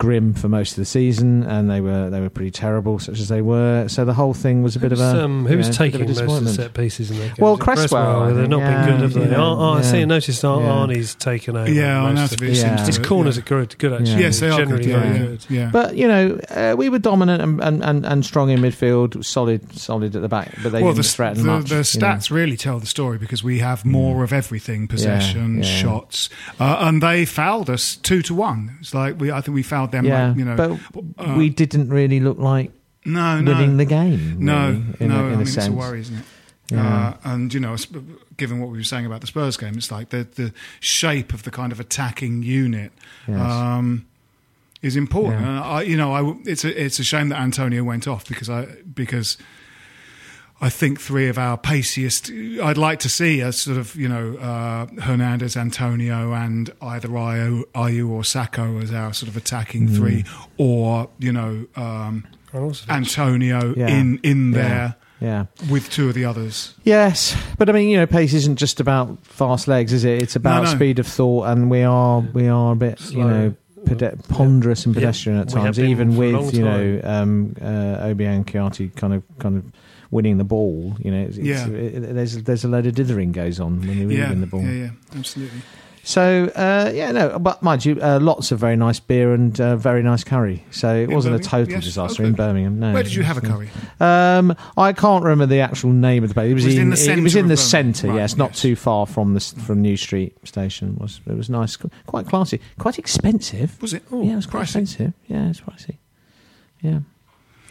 grim 0.00 0.32
for 0.32 0.48
most 0.48 0.70
of 0.72 0.76
the 0.76 0.84
season, 0.86 1.42
and 1.44 1.70
they 1.70 1.80
were 1.80 2.08
they 2.08 2.20
were 2.20 2.30
pretty 2.30 2.50
terrible, 2.50 2.98
such 2.98 3.20
as 3.20 3.28
they 3.28 3.42
were. 3.42 3.86
So 3.86 4.06
the 4.06 4.14
whole 4.14 4.32
thing 4.32 4.62
was 4.62 4.74
a 4.74 4.80
bit 4.80 4.92
Who's, 4.92 5.00
of 5.00 5.14
a 5.14 5.24
um, 5.24 5.42
you 5.42 5.48
who's 5.56 5.68
know, 5.68 5.72
taking 5.74 6.00
bit 6.00 6.10
of 6.10 6.18
a 6.18 6.24
most 6.24 6.38
of 6.38 6.44
the 6.46 6.52
set 6.54 6.74
pieces 6.74 7.10
in 7.10 7.18
that 7.18 7.36
game? 7.36 7.36
Well, 7.38 7.54
Is 7.54 7.60
Cresswell, 7.60 8.26
They've 8.28 8.36
think, 8.36 8.48
not 8.48 8.60
yeah, 8.60 8.86
been 8.86 8.94
good, 8.94 9.02
have 9.02 9.12
they? 9.12 9.30
yeah, 9.30 9.36
Oh, 9.36 9.56
oh, 9.58 9.70
I 9.74 9.82
see. 9.82 9.98
yeah. 9.98 10.02
I 10.02 10.06
noticed 10.06 10.44
Ar- 10.44 10.60
Yeah. 10.62 10.68
Arnie's 10.68 11.14
taken 11.14 11.56
over. 11.56 11.70
Yeah, 11.70 12.00
I 12.02 12.12
most 12.12 12.16
know 12.16 12.24
of 12.24 12.32
it. 12.32 12.40
be 12.40 12.46
Yeah. 12.48 12.76
seems 12.76 12.86
His 12.86 12.98
corners 13.06 13.36
yeah. 13.36 13.42
are 13.42 13.46
good, 13.46 13.78
good 13.78 13.92
actually. 13.92 14.22
Yes, 14.22 14.40
they 14.40 14.48
are 14.48 14.56
Generally 14.58 14.84
good. 14.84 14.90
Yeah, 14.90 15.00
very 15.00 15.12
yeah, 15.18 15.26
good. 15.26 15.46
yeah. 15.50 15.70
But 15.70 15.96
you 15.96 16.08
know, 16.08 16.40
uh, 16.50 16.74
we 16.78 16.88
were 16.88 16.98
dominant 16.98 17.42
and, 17.42 17.60
and, 17.62 17.84
and, 17.84 18.06
and 18.06 18.24
strong 18.24 18.48
in 18.48 18.60
midfield, 18.60 19.22
solid, 19.24 19.78
solid 19.78 20.16
at 20.16 20.22
the 20.22 20.28
back, 20.28 20.50
but 20.62 20.72
they 20.72 20.82
well, 20.82 20.92
didn't 20.94 21.04
the, 21.04 21.10
threaten 21.12 21.42
the, 21.42 21.46
much. 21.46 21.64
the 21.68 21.74
you 21.74 21.76
know. 21.76 21.82
stats 21.82 22.30
really 22.30 22.56
tell 22.56 22.78
the 22.80 22.86
story 22.86 23.18
because 23.18 23.44
we 23.44 23.58
have 23.58 23.84
more 23.84 24.24
of 24.24 24.32
everything: 24.32 24.88
possession, 24.88 25.58
yeah. 25.58 25.62
shots, 25.64 26.30
uh, 26.58 26.78
and 26.80 27.02
they 27.02 27.26
fouled 27.26 27.68
us 27.68 27.96
two 27.96 28.22
to 28.22 28.34
one. 28.34 28.78
It's 28.80 28.94
like 28.94 29.20
we, 29.20 29.30
I 29.30 29.42
think 29.42 29.54
we 29.54 29.62
fouled 29.62 29.89
them. 29.92 30.04
yeah, 30.04 30.28
like, 30.28 30.36
you 30.38 30.44
know, 30.44 30.56
but 30.56 31.02
uh, 31.18 31.34
we 31.36 31.48
didn't 31.50 31.88
really 31.88 32.20
look 32.20 32.38
like 32.38 32.70
no, 33.04 33.40
no, 33.40 33.52
winning 33.52 33.76
the 33.76 33.84
game. 33.84 34.44
No, 34.44 34.68
really, 34.70 34.82
in 35.00 35.08
no, 35.08 35.14
a, 35.14 35.18
I 35.18 35.22
in 35.22 35.28
mean 35.30 35.38
a 35.38 35.42
it's 35.42 35.50
a 35.56 35.60
sense. 35.62 35.74
worry, 35.74 36.00
isn't 36.00 36.16
it? 36.18 36.24
Yeah. 36.70 37.08
Uh, 37.24 37.30
and 37.32 37.52
you 37.52 37.58
know, 37.60 37.76
given 38.36 38.60
what 38.60 38.70
we 38.70 38.78
were 38.78 38.84
saying 38.84 39.04
about 39.06 39.20
the 39.22 39.26
Spurs 39.26 39.56
game, 39.56 39.76
it's 39.76 39.90
like 39.90 40.10
the 40.10 40.24
the 40.36 40.52
shape 40.78 41.32
of 41.34 41.42
the 41.42 41.50
kind 41.50 41.72
of 41.72 41.80
attacking 41.80 42.42
unit 42.42 42.92
Yes. 43.26 43.40
um, 43.40 44.06
is 44.82 44.94
important. 44.96 45.42
Yeah. 45.42 45.48
And 45.48 45.58
I, 45.58 45.82
you 45.82 45.96
know, 45.96 46.12
I, 46.12 46.36
it's 46.44 46.64
a 46.64 46.84
it's 46.84 46.98
a 47.00 47.04
shame 47.04 47.28
that 47.30 47.40
Antonio 47.40 47.82
went 47.84 48.06
off 48.06 48.28
because 48.28 48.48
I 48.48 48.66
because. 48.94 49.36
I 50.62 50.68
think 50.68 51.00
three 51.00 51.28
of 51.28 51.38
our 51.38 51.56
paciest. 51.56 52.30
I'd 52.62 52.76
like 52.76 52.98
to 53.00 53.08
see 53.08 53.40
a 53.40 53.50
sort 53.50 53.78
of, 53.78 53.96
you 53.96 54.08
know, 54.08 54.36
uh, 54.36 54.86
Hernandez, 55.00 55.56
Antonio, 55.56 56.34
and 56.34 56.70
either 56.82 57.08
Ayew, 57.08 57.64
Ayew 57.74 58.10
or 58.10 58.20
Sakho 58.22 58.82
as 58.82 58.92
our 58.92 59.14
sort 59.14 59.28
of 59.30 59.36
attacking 59.38 59.88
Mm. 59.88 59.96
three, 59.96 60.24
or 60.58 61.08
you 61.18 61.32
know, 61.32 61.64
um, 61.76 62.24
Antonio 62.88 63.74
Yeah. 63.76 63.88
in 63.88 64.20
in 64.22 64.50
there 64.50 64.96
Yeah. 65.20 65.46
with 65.70 65.90
two 65.90 66.08
of 66.08 66.14
the 66.14 66.24
others. 66.24 66.74
Yes, 66.84 67.36
but 67.58 67.68
I 67.68 67.72
mean, 67.72 67.88
you 67.88 67.96
know, 67.96 68.06
pace 68.06 68.34
isn't 68.34 68.56
just 68.56 68.80
about 68.80 69.18
fast 69.24 69.68
legs, 69.68 69.92
is 69.92 70.04
it? 70.04 70.22
It's 70.22 70.36
about 70.36 70.64
no. 70.64 70.70
speed 70.70 70.98
of 70.98 71.06
thought, 71.06 71.46
and 71.48 71.70
we 71.70 71.82
are 71.82 72.20
we 72.32 72.48
are 72.48 72.72
a 72.72 72.76
bit, 72.76 73.00
you 73.10 73.24
know, 73.24 73.54
pede- 73.86 74.28
ponderous 74.28 74.84
and 74.86 74.94
Yeah. 74.94 75.00
pedestrian 75.00 75.38
at 75.38 75.48
times, 75.48 75.78
even 75.78 76.12
for 76.14 76.24
a 76.24 76.32
long 76.32 76.46
with 76.46 76.54
you 76.54 76.64
know 76.64 77.00
um, 77.04 77.54
uh, 77.60 78.04
Obiang 78.08 78.44
Kouyaté 78.44 78.94
kind 78.96 79.14
of 79.14 79.22
kind 79.38 79.56
of 79.56 79.64
winning 80.10 80.38
the 80.38 80.44
ball. 80.44 80.94
You 80.98 81.10
know, 81.10 81.22
it's, 81.22 81.38
it's- 81.38 81.68
Yeah. 81.68 81.74
it, 81.74 82.14
there's 82.14 82.42
there's 82.42 82.64
a 82.64 82.68
load 82.68 82.86
of 82.86 82.94
dithering 82.94 83.32
goes 83.32 83.60
on 83.60 83.80
when 83.80 83.98
you 83.98 84.08
really 84.08 84.20
Yeah, 84.20 84.30
win 84.30 84.40
the 84.40 84.46
ball. 84.46 84.62
yeah, 84.62 84.72
yeah, 84.72 84.90
absolutely. 85.16 85.60
So 86.02 86.50
uh, 86.56 86.90
yeah, 86.94 87.12
no, 87.12 87.38
but 87.38 87.62
mind 87.62 87.84
you, 87.84 88.00
uh, 88.00 88.18
lots 88.20 88.52
of 88.52 88.58
very 88.58 88.74
nice 88.74 88.98
beer 88.98 89.34
and 89.34 89.60
uh, 89.60 89.76
very 89.76 90.02
nice 90.02 90.24
curry. 90.24 90.64
So 90.70 90.94
it 90.96 91.10
In 91.10 91.14
wasn't 91.14 91.36
a 91.36 91.38
total 91.38 91.74
Yes. 91.74 91.84
disaster 91.84 92.22
Okay. 92.22 92.28
in 92.30 92.34
Birmingham. 92.34 92.80
No, 92.80 92.94
Where 92.94 93.02
did 93.02 93.12
you 93.12 93.22
have 93.22 93.36
a 93.36 93.42
curry? 93.42 93.68
Um, 94.00 94.56
I 94.78 94.94
can't 94.94 95.22
remember 95.22 95.44
the 95.44 95.60
actual 95.60 95.92
name 95.92 96.22
of 96.22 96.30
the 96.30 96.34
place. 96.34 96.50
It 96.50 96.54
was, 96.54 96.64
Was 96.64 96.74
in, 96.74 96.80
in 96.80 96.90
the 96.90 96.94
it 96.94 97.20
was 97.22 97.32
centre 97.34 97.38
in 97.38 97.48
the 97.48 97.56
centre. 97.58 98.08
Right, 98.08 98.16
yes, 98.16 98.36
not 98.38 98.52
yes. 98.52 98.62
too 98.62 98.76
far 98.76 99.06
from 99.06 99.34
the 99.34 99.40
from 99.40 99.82
New 99.82 99.98
Street 99.98 100.34
Station. 100.48 100.94
It 100.96 101.02
was 101.02 101.20
it 101.26 101.36
was 101.36 101.50
nice, 101.50 101.76
quite 102.06 102.26
classy, 102.26 102.60
quite 102.78 102.98
expensive. 102.98 103.80
Was 103.82 103.92
it? 103.92 104.02
yeah, 104.10 104.32
it 104.32 104.36
was 104.36 104.46
quite 104.46 104.62
pricey. 104.62 104.64
expensive. 104.64 105.12
Yeah, 105.26 105.50
it's 105.50 105.60
pricey. 105.60 105.98
Yeah, 106.80 107.00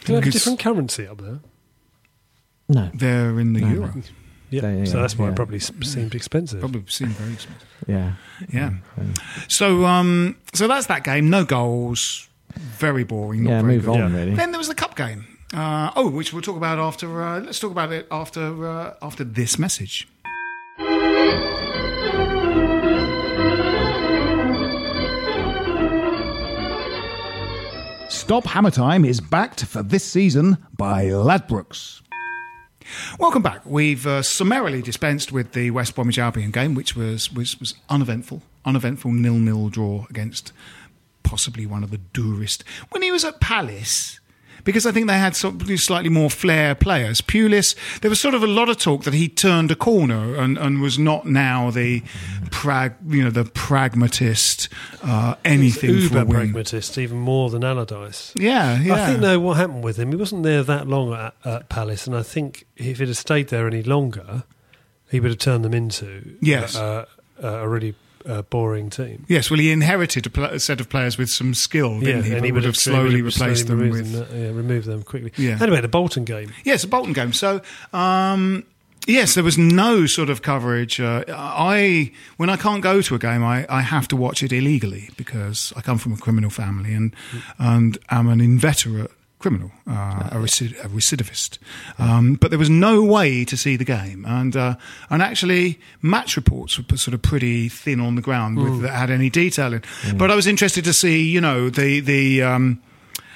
Do 0.02 0.06
they 0.06 0.14
have 0.14 0.28
a 0.28 0.30
different 0.30 0.60
currency 0.60 1.04
up 1.08 1.20
there? 1.20 1.40
No, 2.70 2.90
They're 2.94 3.38
in 3.40 3.52
the 3.52 3.60
No, 3.60 3.68
euro. 3.68 3.86
no. 3.94 4.02
Yeah, 4.50 4.68
Yeah, 4.78 4.84
so 4.84 5.00
that's 5.00 5.16
why 5.18 5.26
yeah. 5.26 5.32
it 5.32 5.36
probably 5.36 5.58
s- 5.58 5.70
seemed 5.82 6.14
expensive. 6.14 6.58
Probably 6.60 6.82
seemed 6.88 7.12
very 7.12 7.34
expensive. 7.34 7.68
yeah, 7.86 8.12
Yeah. 8.52 8.70
So, 9.48 9.84
um, 9.86 10.36
so 10.54 10.66
that's 10.66 10.86
that 10.86 11.04
game. 11.04 11.30
No 11.30 11.44
goals. 11.44 12.28
Very 12.56 13.04
boring. 13.04 13.44
Not 13.44 13.50
yeah. 13.50 13.62
very 13.62 13.74
Move 13.76 13.84
good. 13.84 14.00
on, 14.00 14.12
Yeah. 14.12 14.18
really. 14.18 14.34
Then 14.34 14.50
there 14.50 14.58
was 14.58 14.66
the 14.68 14.74
cup 14.74 14.96
game. 14.96 15.26
Uh, 15.54 15.90
oh, 15.96 16.08
which 16.10 16.32
we'll 16.32 16.42
talk 16.42 16.56
about 16.56 16.78
after. 16.78 17.22
Uh, 17.22 17.40
let's 17.40 17.58
talk 17.60 17.70
about 17.72 17.92
it 17.92 18.06
after 18.10 18.66
uh, 18.66 18.94
after 19.02 19.22
this 19.24 19.58
message. 19.58 20.08
Stop 28.08 28.44
Hammer 28.44 28.70
Time 28.70 29.04
is 29.04 29.20
backed 29.20 29.64
for 29.64 29.82
this 29.82 30.04
season 30.04 30.58
by 30.76 31.04
Ladbrokes. 31.06 32.00
Welcome 33.18 33.42
back. 33.42 33.64
We've 33.64 34.06
uh, 34.06 34.22
summarily 34.22 34.82
dispensed 34.82 35.32
with 35.32 35.52
the 35.52 35.70
West 35.70 35.94
Bromwich 35.94 36.18
Albion 36.18 36.50
game, 36.50 36.74
which 36.74 36.94
was 36.94 37.32
was, 37.32 37.58
was 37.58 37.74
uneventful, 37.88 38.42
uneventful 38.64 39.12
nil 39.12 39.34
nil 39.34 39.68
draw 39.68 40.06
against 40.10 40.52
possibly 41.22 41.66
one 41.66 41.82
of 41.82 41.90
the 41.90 41.98
durest. 41.98 42.64
When 42.90 43.02
he 43.02 43.10
was 43.10 43.24
at 43.24 43.40
Palace, 43.40 44.19
because 44.64 44.86
I 44.86 44.92
think 44.92 45.06
they 45.06 45.18
had 45.18 45.34
slightly 45.36 46.08
more 46.10 46.30
flair 46.30 46.74
players. 46.74 47.20
Pulis, 47.20 47.74
there 48.00 48.08
was 48.10 48.20
sort 48.20 48.34
of 48.34 48.42
a 48.42 48.46
lot 48.46 48.68
of 48.68 48.78
talk 48.78 49.04
that 49.04 49.14
he 49.14 49.28
turned 49.28 49.70
a 49.70 49.76
corner 49.76 50.34
and, 50.36 50.58
and 50.58 50.80
was 50.80 50.98
not 50.98 51.26
now 51.26 51.70
the 51.70 52.02
prag, 52.50 52.94
you 53.08 53.22
know, 53.24 53.30
the 53.30 53.44
pragmatist, 53.44 54.68
uh, 55.02 55.34
anything 55.44 55.90
for 56.08 56.18
Uber 56.18 56.24
pragmatist, 56.26 56.98
even 56.98 57.18
more 57.18 57.50
than 57.50 57.64
Allardyce. 57.64 58.32
Yeah, 58.36 58.80
yeah. 58.80 58.94
I 58.94 59.06
think 59.06 59.20
though 59.20 59.40
what 59.40 59.56
happened 59.56 59.82
with 59.84 59.96
him, 59.98 60.10
he 60.10 60.16
wasn't 60.16 60.42
there 60.42 60.62
that 60.62 60.86
long 60.88 61.12
at, 61.14 61.34
at 61.44 61.68
Palace, 61.68 62.06
and 62.06 62.16
I 62.16 62.22
think 62.22 62.66
if 62.76 62.98
he'd 62.98 63.08
have 63.08 63.16
stayed 63.16 63.48
there 63.48 63.66
any 63.66 63.82
longer, 63.82 64.44
he 65.10 65.20
would 65.20 65.30
have 65.30 65.38
turned 65.38 65.64
them 65.64 65.74
into 65.74 66.36
Yes. 66.40 66.76
uh, 66.76 67.06
uh, 67.42 67.46
a 67.48 67.68
really 67.68 67.94
uh, 68.26 68.42
boring 68.42 68.90
team. 68.90 69.24
Yes, 69.28 69.50
well, 69.50 69.60
he 69.60 69.70
inherited 69.70 70.26
a, 70.26 70.30
pl- 70.30 70.44
a 70.44 70.60
set 70.60 70.80
of 70.80 70.88
players 70.88 71.16
with 71.18 71.30
some 71.30 71.54
skill, 71.54 72.00
didn't 72.00 72.24
he? 72.24 72.34
and 72.34 72.44
he 72.44 72.52
would 72.52 72.64
have 72.64 72.76
slowly 72.76 73.22
replaced 73.22 73.66
slowly 73.66 73.90
them 73.90 73.90
with. 73.90 74.12
them, 74.12 74.22
uh, 74.30 74.34
yeah, 74.42 74.48
removed 74.52 74.86
them 74.86 75.02
quickly. 75.02 75.32
Yeah. 75.36 75.58
Anyway, 75.60 75.80
the 75.80 75.88
Bolton 75.88 76.24
game. 76.24 76.52
Yes, 76.64 76.84
a 76.84 76.88
Bolton 76.88 77.12
game. 77.12 77.32
So, 77.32 77.60
um, 77.92 78.64
yes, 79.06 79.34
there 79.34 79.44
was 79.44 79.56
no 79.58 80.06
sort 80.06 80.30
of 80.30 80.42
coverage. 80.42 81.00
Uh, 81.00 81.24
I 81.28 82.12
when 82.36 82.50
I 82.50 82.56
can't 82.56 82.82
go 82.82 83.00
to 83.02 83.14
a 83.14 83.18
game, 83.18 83.42
I, 83.42 83.66
I 83.68 83.80
have 83.82 84.08
to 84.08 84.16
watch 84.16 84.42
it 84.42 84.52
illegally 84.52 85.10
because 85.16 85.72
I 85.76 85.80
come 85.80 85.98
from 85.98 86.12
a 86.12 86.16
criminal 86.16 86.50
family 86.50 86.92
and 86.94 87.14
and 87.58 87.98
am 88.10 88.28
an 88.28 88.40
inveterate 88.40 89.10
criminal, 89.40 89.72
uh, 89.88 90.28
a, 90.30 90.36
recid- 90.36 90.78
a 90.84 90.88
recidivist. 90.88 91.58
Um, 91.98 92.34
but 92.34 92.50
there 92.50 92.58
was 92.58 92.70
no 92.70 93.02
way 93.02 93.44
to 93.46 93.56
see 93.56 93.74
the 93.76 93.84
game, 93.84 94.24
and 94.24 94.54
uh, 94.54 94.76
and 95.08 95.20
actually, 95.22 95.80
match 96.02 96.36
reports 96.36 96.78
were 96.78 96.96
sort 96.96 97.14
of 97.14 97.22
pretty 97.22 97.68
thin 97.68 98.00
on 98.00 98.14
the 98.14 98.22
ground 98.22 98.58
with, 98.58 98.82
that 98.82 98.92
had 98.92 99.10
any 99.10 99.30
detail 99.30 99.72
in. 99.72 99.82
But 100.16 100.30
I 100.30 100.36
was 100.36 100.46
interested 100.46 100.84
to 100.84 100.92
see, 100.92 101.28
you 101.28 101.40
know, 101.40 101.68
the 101.70 101.98
the. 102.00 102.42
Um, 102.42 102.80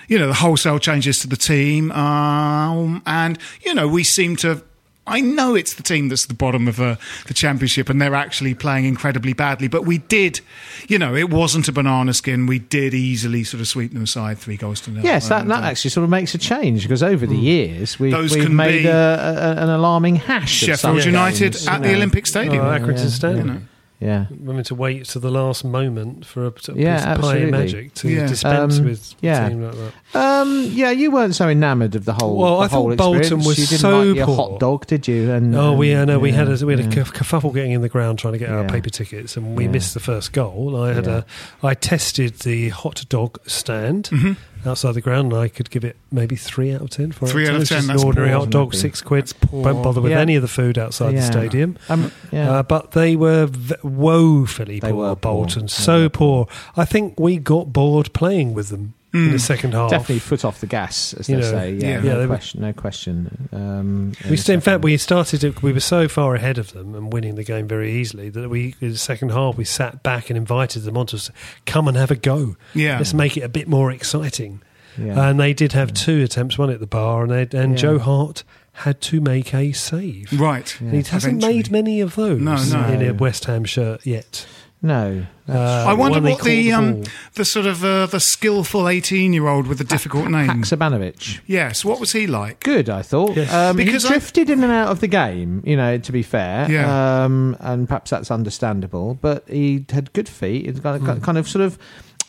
you 0.06 0.18
know, 0.18 0.26
the 0.26 0.34
wholesale 0.34 0.78
changes 0.78 1.20
to 1.20 1.26
the 1.26 1.36
team. 1.36 1.90
Um, 1.92 3.02
and, 3.06 3.38
you 3.64 3.72
know, 3.74 3.88
we 3.88 4.04
seem 4.04 4.36
to. 4.36 4.62
I 5.06 5.20
know 5.20 5.54
it's 5.54 5.74
the 5.74 5.82
team 5.82 6.08
that's 6.08 6.24
at 6.24 6.28
the 6.28 6.34
bottom 6.34 6.66
of 6.66 6.80
uh, 6.80 6.96
the 7.26 7.34
championship 7.34 7.90
and 7.90 8.00
they're 8.00 8.14
actually 8.14 8.54
playing 8.54 8.86
incredibly 8.86 9.34
badly, 9.34 9.68
but 9.68 9.84
we 9.84 9.98
did, 9.98 10.40
you 10.88 10.98
know, 10.98 11.14
it 11.14 11.28
wasn't 11.28 11.68
a 11.68 11.72
banana 11.72 12.14
skin. 12.14 12.46
We 12.46 12.58
did 12.58 12.94
easily 12.94 13.44
sort 13.44 13.60
of 13.60 13.68
sweep 13.68 13.92
them 13.92 14.04
aside 14.04 14.38
three 14.38 14.56
goals 14.56 14.80
to 14.82 14.90
nil. 14.90 15.04
Yes, 15.04 15.28
that, 15.28 15.46
that 15.48 15.62
uh, 15.62 15.66
actually 15.66 15.90
sort 15.90 16.04
of 16.04 16.10
makes 16.10 16.34
a 16.34 16.38
change 16.38 16.82
because 16.82 17.02
over 17.02 17.26
the 17.26 17.36
years 17.36 17.98
we've, 18.00 18.12
Those 18.12 18.34
we've 18.34 18.50
made 18.50 18.86
a, 18.86 19.56
a, 19.58 19.62
an 19.62 19.68
alarming 19.68 20.16
hash. 20.16 20.66
of 20.68 20.78
some 20.78 20.96
Sheffield 20.96 21.04
United 21.06 21.52
games, 21.52 21.68
at 21.68 21.80
you 21.82 21.88
the. 21.88 21.94
Olympic 21.96 22.26
Stadium. 22.26 22.64
Oh, 22.64 22.78
Accrington 22.78 23.04
yeah, 23.04 23.08
Stanley. 23.08 23.38
you 23.38 23.44
know. 23.44 23.60
Yeah, 24.04 24.26
Women 24.38 24.64
to 24.64 24.74
wait 24.74 25.06
to 25.06 25.18
the 25.18 25.30
last 25.30 25.64
moment 25.64 26.26
for 26.26 26.46
a 26.46 26.50
sort 26.60 26.68
of 26.68 26.76
Yeah, 26.76 26.96
piece 26.96 27.00
of 27.06 27.06
pie 27.22 27.26
absolutely. 27.36 27.50
magic 27.50 27.94
to 27.94 28.08
Yeah. 28.10 28.26
dispense 28.26 28.78
Um, 28.78 28.84
with 28.84 29.14
yeah. 29.22 29.46
a 29.46 29.48
team 29.48 29.62
like 29.62 29.74
that. 30.12 30.20
Um, 30.20 30.68
yeah, 30.72 30.90
you 30.90 31.10
weren't 31.10 31.34
so 31.34 31.48
enamoured 31.48 31.94
of 31.94 32.04
the 32.04 32.12
whole. 32.12 32.36
Well, 32.36 32.58
the 32.58 32.64
I 32.64 32.68
thought 32.68 32.76
whole 32.76 32.96
Bolton 32.96 33.20
experience. 33.20 33.46
was 33.46 33.58
you 33.58 33.66
didn't 33.66 33.80
so 33.80 34.02
like 34.02 34.16
your 34.16 34.26
poor. 34.26 34.36
hot 34.36 34.60
dog, 34.60 34.86
did 34.86 35.08
you? 35.08 35.30
And 35.32 35.56
Oh, 35.56 35.72
we, 35.72 35.92
and- 35.92 36.10
uh, 36.10 36.14
no, 36.14 36.18
we 36.18 36.32
had 36.32 36.48
a, 36.48 36.66
we 36.66 36.74
had 36.74 36.80
a 36.80 36.88
yeah. 36.88 36.94
kerf- 36.94 37.14
kerfuffle 37.14 37.54
getting 37.54 37.72
in 37.72 37.80
the 37.80 37.88
ground 37.88 38.18
trying 38.18 38.34
to 38.34 38.38
get 38.38 38.50
our 38.50 38.64
paper 38.64 38.90
tickets, 38.90 39.36
and 39.38 39.56
we 39.56 39.64
Yeah. 39.64 39.70
missed 39.70 39.94
the 39.94 40.00
first 40.00 40.32
goal. 40.34 40.76
I 40.76 40.92
had 40.92 41.06
Yeah. 41.06 41.22
a, 41.62 41.66
I 41.66 41.72
tested 41.74 42.40
the 42.40 42.68
hot 42.68 43.06
dog 43.08 43.38
stand, 43.46 44.10
Mm-hmm. 44.12 44.32
Outside 44.66 44.92
the 44.92 45.00
ground. 45.00 45.32
And 45.32 45.40
I 45.40 45.48
could 45.48 45.70
give 45.70 45.84
it 45.84 45.96
maybe 46.12 46.36
three 46.36 46.72
out 46.72 46.80
of 46.82 46.90
ten. 46.90 47.12
Four 47.12 47.28
Three 47.28 47.46
out 47.48 47.54
of 47.56 47.60
It's 47.62 47.68
10, 47.70 47.78
just 47.78 47.88
that's 47.88 48.02
an 48.02 48.06
ordinary 48.06 48.30
poor, 48.30 48.38
hot 48.40 48.50
dog, 48.50 48.74
six 48.74 49.00
quid. 49.02 49.32
poor. 49.40 49.62
Won't 49.64 49.82
bother 49.84 50.00
with 50.00 50.12
Yeah. 50.12 50.20
any 50.20 50.36
of 50.36 50.42
the 50.42 50.48
food 50.48 50.78
outside 50.78 51.16
the 51.16 51.22
stadium. 51.22 51.76
Um, 51.88 52.12
yeah. 52.32 52.50
Uh, 52.50 52.62
but 52.62 52.92
they 52.92 53.16
were 53.16 53.46
v- 53.46 53.74
woefully 53.82 54.80
They 54.80 54.90
poor, 54.90 55.08
were. 55.10 55.16
Bolton. 55.16 55.62
They 55.62 55.68
So 55.68 56.02
were 56.02 56.08
poor. 56.08 56.48
I 56.76 56.84
think 56.84 57.18
we 57.18 57.36
got 57.38 57.72
bored 57.72 58.12
playing 58.12 58.54
with 58.54 58.68
them 58.68 58.94
in 59.14 59.30
the 59.32 59.38
second 59.38 59.72
half. 59.72 59.90
Definitely 59.90 60.18
foot 60.18 60.44
off 60.44 60.60
the 60.60 60.66
gas, 60.66 61.14
as 61.14 61.28
You 61.28 61.36
they 61.36 61.42
know, 61.42 61.50
say. 61.50 61.72
Yeah, 61.72 61.86
yeah. 61.88 62.00
no, 62.00 62.04
Yeah, 62.06 62.14
they 62.14 62.20
were- 62.26 62.26
question, 62.34 62.60
no 62.60 62.72
question. 62.72 63.48
Um, 63.52 64.12
We 64.24 64.30
in 64.32 64.36
fact, 64.36 64.64
second- 64.64 64.82
we 64.84 64.96
started. 64.96 65.40
To, 65.42 65.54
we 65.62 65.72
were 65.72 65.80
so 65.80 66.08
far 66.08 66.34
ahead 66.34 66.58
of 66.58 66.72
them 66.72 66.94
and 66.94 67.12
winning 67.12 67.36
the 67.36 67.44
game 67.44 67.66
very 67.68 67.92
easily 67.92 68.28
that 68.30 68.48
we, 68.50 68.74
in 68.80 68.90
the 68.90 68.98
second 68.98 69.30
half, 69.30 69.56
we 69.56 69.64
sat 69.64 70.02
back 70.02 70.30
and 70.30 70.36
invited 70.36 70.82
them 70.82 70.96
on 70.96 71.06
to 71.06 71.32
come 71.64 71.86
and 71.88 71.96
have 71.96 72.10
a 72.10 72.16
go. 72.16 72.56
Yeah. 72.74 72.98
let's 72.98 73.14
make 73.14 73.36
it 73.36 73.42
a 73.42 73.48
bit 73.48 73.68
more 73.68 73.90
exciting. 73.92 74.60
Yeah. 74.98 75.28
And 75.30 75.40
they 75.40 75.52
did 75.54 75.72
have 75.72 75.92
two 75.94 76.22
attempts, 76.22 76.56
one 76.58 76.70
at 76.70 76.80
the 76.80 76.86
bar, 76.86 77.22
and 77.24 77.30
they, 77.30 77.58
and 77.58 77.72
Yeah. 77.72 77.76
Joe 77.76 77.98
Hart 77.98 78.44
had 78.78 79.00
to 79.02 79.20
make 79.20 79.54
a 79.54 79.70
save. 79.72 80.32
Right. 80.32 80.76
And 80.80 80.90
He 80.92 80.96
hasn't 81.02 81.34
Eventually. 81.42 81.54
made 81.54 81.70
many 81.70 82.00
of 82.00 82.16
those 82.16 82.40
No, 82.40 82.56
no. 82.56 82.88
in 82.92 83.02
a 83.08 83.12
West 83.14 83.44
Ham 83.44 83.64
shirt 83.64 84.04
yet. 84.04 84.46
No. 84.84 85.26
that's 85.46 85.58
Uh, 85.58 85.90
I 85.90 85.94
wonder 85.94 86.20
when 86.20 86.32
what 86.34 86.42
the 86.44 86.62
the 86.62 86.72
um, 86.72 86.94
ball. 86.94 87.04
the 87.34 87.44
sort 87.44 87.66
of 87.66 87.82
uh, 87.84 88.06
the 88.06 88.20
skillful 88.20 88.88
eighteen 88.88 89.32
year 89.32 89.48
old 89.48 89.66
with 89.66 89.78
the 89.78 89.84
difficult 89.84 90.28
name. 90.28 90.48
Haksabanovic. 90.48 91.40
Yes, 91.46 91.84
what 91.84 91.98
was 91.98 92.12
he 92.12 92.26
like? 92.26 92.60
Good, 92.60 92.88
I 92.88 93.02
thought. 93.02 93.34
Yes. 93.36 93.52
Um, 93.52 93.76
Because 93.76 94.02
he 94.04 94.08
I- 94.08 94.12
drifted 94.12 94.48
in 94.50 94.62
and 94.62 94.72
out 94.72 94.88
of 94.88 95.00
the 95.00 95.08
game, 95.08 95.62
you 95.64 95.76
know, 95.76 95.98
to 95.98 96.12
be 96.12 96.22
fair. 96.22 96.70
Yeah. 96.70 97.24
Um, 97.24 97.56
and 97.60 97.88
perhaps 97.88 98.10
that's 98.10 98.30
understandable. 98.30 99.14
But 99.20 99.48
he 99.48 99.84
had 99.90 100.12
good 100.12 100.28
feet. 100.28 100.66
He's 100.66 100.80
got 100.80 100.96
a 101.02 101.20
kind 101.20 101.38
of 101.38 101.48
sort 101.48 101.64
of 101.64 101.78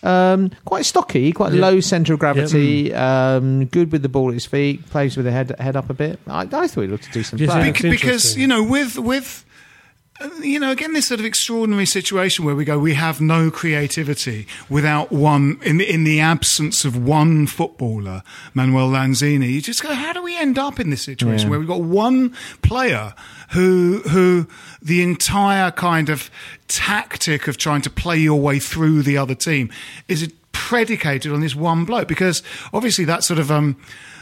um, 0.03 0.51
quite 0.65 0.85
stocky, 0.85 1.31
quite 1.31 1.53
Yeah. 1.53 1.61
low 1.61 1.79
centre 1.79 2.13
of 2.13 2.19
gravity, 2.19 2.89
Hmm. 2.91 2.95
um, 2.97 3.65
good 3.65 3.91
with 3.91 4.01
the 4.03 4.09
ball 4.09 4.27
at 4.29 4.33
his 4.35 4.45
feet, 4.45 4.87
plays 4.89 5.15
with 5.17 5.25
the 5.25 5.31
head 5.31 5.55
head 5.59 5.75
up 5.75 5.89
a 5.89 5.93
bit. 5.93 6.19
I, 6.27 6.41
I 6.41 6.67
thought 6.67 6.81
he 6.81 6.87
looked 6.87 7.07
a 7.07 7.11
decent 7.11 7.41
Yes, 7.41 7.49
player. 7.51 7.71
That's 7.71 7.81
because 7.81 8.37
you 8.37 8.45
know 8.47 8.61
with 8.63 8.97
with 8.99 9.43
you 10.41 10.59
know 10.59 10.71
again 10.71 10.93
this 10.93 11.07
sort 11.07 11.19
of 11.19 11.25
extraordinary 11.25 11.85
situation 11.85 12.45
where 12.45 12.55
we 12.55 12.63
go 12.63 12.79
we 12.79 12.93
have 12.93 13.19
no 13.19 13.51
creativity 13.51 14.47
without 14.69 15.11
one 15.11 15.59
in 15.63 15.77
the, 15.77 15.91
in 15.93 16.05
the 16.05 16.21
absence 16.21 16.85
of 16.85 16.95
one 16.95 17.45
footballer 17.45 18.23
Manuel 18.53 18.89
Lanzini 18.89 19.51
you 19.51 19.61
just 19.61 19.83
go 19.83 19.93
how 19.93 20.13
do 20.13 20.23
we 20.23 20.37
end 20.37 20.57
up 20.57 20.79
in 20.79 20.89
this 20.89 21.01
situation 21.01 21.47
Yeah. 21.47 21.51
where 21.51 21.59
we've 21.59 21.67
got 21.67 21.81
one 21.81 22.33
player 22.61 23.13
who 23.51 24.01
who 24.09 24.47
the 24.81 25.03
entire 25.03 25.69
kind 25.71 26.07
of 26.09 26.31
tactic 26.69 27.47
of 27.49 27.57
trying 27.57 27.81
to 27.81 27.89
play 27.89 28.17
your 28.17 28.39
way 28.39 28.57
through 28.59 29.01
the 29.03 29.17
other 29.17 29.35
team 29.35 29.69
is 30.07 30.31
predicated 30.53 31.33
on 31.33 31.41
this 31.41 31.55
one 31.55 31.83
bloke 31.83 32.07
because 32.07 32.41
obviously 32.73 33.03
that 33.03 33.23
sort 33.25 33.37
of 33.39 33.51
um 33.51 33.75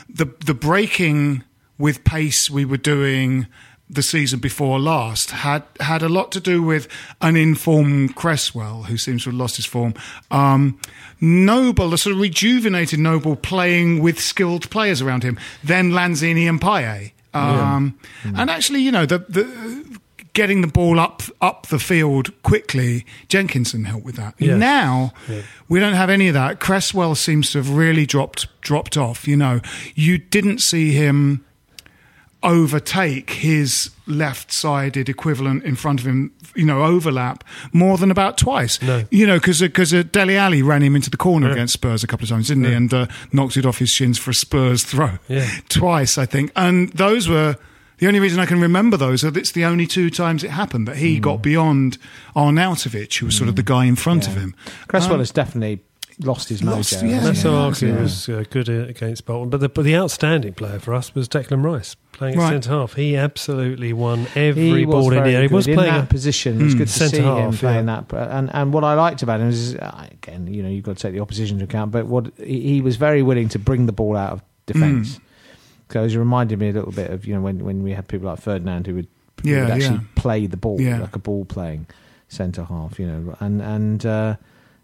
the 0.09 0.25
the 0.43 0.55
breaking 0.55 1.43
with 1.77 2.03
pace 2.03 2.49
we 2.49 2.65
were 2.65 2.77
doing 2.77 3.45
the 3.89 4.01
season 4.01 4.39
before 4.39 4.79
last 4.79 5.31
had 5.31 5.63
had 5.79 6.01
a 6.01 6.09
lot 6.09 6.31
to 6.31 6.39
do 6.39 6.63
with 6.63 6.87
an 7.21 7.35
informed 7.35 8.15
Cresswell 8.15 8.83
who 8.83 8.97
seems 8.97 9.23
to 9.23 9.29
have 9.29 9.37
lost 9.37 9.57
his 9.57 9.65
form. 9.65 9.93
Um, 10.31 10.79
Noble, 11.21 11.93
a 11.93 11.97
sort 11.97 12.15
of 12.15 12.21
rejuvenated 12.21 12.99
Noble, 12.99 13.35
playing 13.35 14.01
with 14.01 14.19
skilled 14.19 14.69
players 14.69 15.01
around 15.01 15.23
him. 15.23 15.37
Then 15.63 15.91
Lanzini 15.91 16.49
and 16.49 16.59
Paye, 16.59 17.13
um, 17.33 17.97
and 18.23 18.49
actually, 18.49 18.81
you 18.81 18.91
know, 18.91 19.05
the 19.05 19.19
the 19.19 19.99
getting 20.33 20.61
the 20.61 20.67
ball 20.67 20.99
up 20.99 21.21
up 21.41 21.67
the 21.67 21.79
field 21.79 22.31
quickly. 22.43 23.05
Jenkinson 23.27 23.85
helped 23.85 24.05
with 24.05 24.15
that. 24.15 24.33
Yes. 24.37 24.57
Now 24.59 25.13
we 25.69 25.79
don't 25.79 25.93
have 25.93 26.09
any 26.09 26.27
of 26.27 26.33
that. 26.33 26.59
Cresswell 26.59 27.15
seems 27.15 27.51
to 27.51 27.59
have 27.59 27.69
really 27.69 28.05
dropped 28.05 28.47
dropped 28.61 28.97
off. 28.97 29.27
You 29.27 29.37
know, 29.37 29.61
you 29.95 30.17
didn't 30.17 30.59
see 30.59 30.93
him 30.93 31.45
overtake 32.43 33.29
his 33.31 33.89
left-sided 34.05 35.09
equivalent 35.09 35.63
in 35.63 35.75
front 35.75 35.99
of 35.99 36.05
him, 36.05 36.31
you 36.55 36.65
know, 36.65 36.83
overlap 36.83 37.43
more 37.71 37.97
than 37.97 38.11
about 38.11 38.37
twice. 38.37 38.81
No. 38.81 39.03
You 39.11 39.25
know, 39.27 39.37
because 39.39 39.61
because 39.61 39.93
uh, 39.93 40.03
Dele 40.03 40.37
Alli 40.37 40.61
ran 40.61 40.81
him 40.83 40.95
into 40.95 41.09
the 41.09 41.17
corner 41.17 41.47
Yeah. 41.47 41.53
against 41.53 41.73
Spurs 41.73 42.03
a 42.03 42.07
couple 42.07 42.25
of 42.25 42.29
times, 42.29 42.47
didn't 42.49 42.65
he? 42.65 42.73
And 42.73 42.93
uh, 42.93 43.07
knocked 43.31 43.57
it 43.57 43.65
off 43.65 43.77
his 43.79 43.89
shins 43.89 44.17
for 44.19 44.31
a 44.31 44.33
Spurs 44.33 44.83
throw 44.83 45.17
Yeah. 45.27 45.49
twice, 45.69 46.17
I 46.17 46.25
think. 46.25 46.51
And 46.55 46.89
those 46.93 47.27
were 47.29 47.55
the 47.99 48.07
only 48.07 48.19
reason 48.19 48.39
I 48.39 48.45
can 48.45 48.59
remember 48.59 48.97
those. 48.97 49.23
Are 49.23 49.37
it's 49.37 49.51
the 49.51 49.65
only 49.65 49.87
two 49.87 50.09
times 50.09 50.43
it 50.43 50.51
happened 50.51 50.87
that 50.87 50.95
Mm. 50.97 50.99
he 50.99 51.19
got 51.19 51.41
beyond 51.41 51.97
Arnautovic, 52.35 53.17
who 53.19 53.27
was 53.27 53.35
sort 53.37 53.49
of 53.49 53.55
the 53.55 53.63
guy 53.63 53.85
in 53.85 53.95
front 53.95 54.27
of 54.27 54.35
him. 54.35 54.55
Cresswell 54.87 55.13
Um, 55.15 55.19
has 55.19 55.31
definitely 55.31 55.79
lost 56.19 56.49
his 56.49 56.63
lost- 56.63 56.93
mojo. 56.93 57.01
yeah, 57.09 57.15
hasn't 57.15 57.23
That's 57.35 57.79
he? 57.79 57.87
how 57.87 57.93
yeah. 57.95 58.01
was 58.01 58.29
uh, 58.29 58.43
good 58.49 58.69
against 58.69 59.25
Bolton. 59.25 59.49
But 59.49 59.59
the, 59.61 59.69
but 59.69 59.83
the 59.83 59.95
outstanding 59.95 60.53
player 60.53 60.79
for 60.79 60.93
us 60.93 61.13
was 61.15 61.27
Declan 61.27 61.63
Rice 61.63 61.95
playing 62.11 62.37
Right. 62.37 62.45
at 62.53 62.63
centre 62.63 62.69
half. 62.69 62.93
He 62.93 63.15
absolutely 63.17 63.93
won 63.93 64.27
every 64.35 64.79
he 64.79 64.85
ball 64.85 65.11
in 65.13 65.23
the 65.23 65.29
air. 65.29 65.41
He 65.41 65.47
good 65.47 65.55
was 65.55 65.67
in 65.67 65.75
playing 65.75 65.93
that 65.93 66.03
a- 66.03 66.07
position. 66.07 66.61
It's 66.63 66.75
Mm. 66.75 66.77
good 66.79 66.87
to 66.87 66.93
Centre 66.93 67.15
see 67.17 67.21
him 67.23 67.51
half, 67.51 67.59
playing 67.59 67.87
yeah. 67.87 68.03
that. 68.07 68.31
And 68.31 68.49
and 68.53 68.73
what 68.73 68.83
I 68.83 68.93
liked 68.93 69.23
about 69.23 69.39
him 69.41 69.49
is 69.49 69.75
uh, 69.75 70.07
again, 70.11 70.47
you 70.47 70.61
know, 70.63 70.69
you've 70.69 70.83
got 70.83 70.97
to 70.97 71.01
take 71.01 71.13
the 71.13 71.19
opposition 71.21 71.55
into 71.57 71.65
account. 71.65 71.91
But 71.91 72.05
what 72.07 72.31
he, 72.37 72.61
he 72.61 72.81
was 72.81 72.95
very 72.97 73.21
willing 73.23 73.49
to 73.49 73.59
bring 73.59 73.85
the 73.87 73.93
ball 73.93 74.15
out 74.15 74.31
of 74.33 74.41
defence. 74.65 75.17
Mm. 75.17 75.21
So 75.91 76.03
it 76.03 76.15
reminded 76.15 76.57
me 76.59 76.69
a 76.69 76.73
little 76.73 76.91
bit 76.91 77.11
of 77.11 77.25
you 77.25 77.35
know 77.35 77.41
when 77.41 77.63
when 77.63 77.83
we 77.83 77.91
had 77.91 78.07
people 78.07 78.27
like 78.29 78.39
Ferdinand 78.41 78.87
who 78.87 78.95
would, 78.95 79.07
who 79.43 79.49
Yeah, 79.49 79.61
would 79.63 79.71
actually 79.71 79.95
yeah. 79.97 80.01
play 80.15 80.45
the 80.47 80.57
ball 80.57 80.79
Yeah. 80.81 80.99
like 80.99 81.15
a 81.15 81.19
ball 81.19 81.45
playing 81.45 81.87
centre 82.29 82.63
half. 82.63 82.99
You 82.99 83.07
know, 83.07 83.35
and 83.39 83.61
and. 83.61 84.05
Uh, 84.05 84.35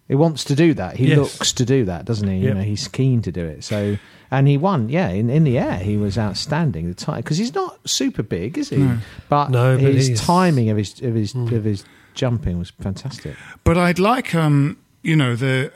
he 0.10 0.16
wants 0.16 0.44
to 0.46 0.56
do 0.56 0.74
that. 0.74 0.98
He 0.98 1.08
Yes. 1.08 1.18
looks 1.20 1.54
to 1.54 1.64
do 1.66 1.86
that, 1.86 2.04
doesn't 2.04 2.28
he? 2.28 2.40
You 2.40 2.48
Yep. 2.48 2.56
know, 2.58 2.64
he's 2.64 2.88
keen 2.90 3.22
to 3.22 3.32
do 3.32 3.46
it. 3.46 3.64
So, 3.64 3.98
and 4.30 4.48
he 4.48 4.58
won. 4.58 4.90
Yeah, 4.90 5.10
in, 5.10 5.30
in 5.30 5.46
the 5.46 5.58
air, 5.58 5.78
he 5.78 5.96
was 5.96 6.18
outstanding. 6.18 6.88
The 6.88 6.94
time 6.96 7.18
because 7.22 7.38
he's 7.38 7.56
not 7.56 7.80
super 7.86 8.24
big, 8.24 8.58
is 8.58 8.70
he? 8.70 8.78
No. 8.78 8.98
But, 9.30 9.50
No, 9.52 9.78
but 9.78 9.94
his 9.94 10.08
he's- 10.08 10.20
timing 10.26 10.70
of 10.70 10.76
his 10.78 11.00
of 11.02 11.16
his 11.16 11.34
Mm. 11.34 11.52
of 11.54 11.64
his 11.64 11.86
jumping 12.16 12.60
was 12.60 12.72
fantastic. 12.82 13.36
But 13.64 13.78
I'd 13.78 14.00
like, 14.00 14.36
um, 14.36 14.76
you 15.04 15.16
know, 15.16 15.36
the 15.36 15.72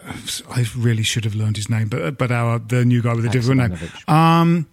I 0.49 0.65
really 0.75 1.03
should 1.03 1.23
have 1.23 1.35
learned 1.35 1.55
his 1.57 1.69
name, 1.69 1.87
but 1.87 2.17
but 2.17 2.31
our 2.31 2.59
the 2.59 2.83
new 2.83 3.01
guy 3.01 3.13
with 3.13 3.25
a 3.25 3.29
different 3.29 3.61
name. 3.61 3.77
Um, 4.07 4.65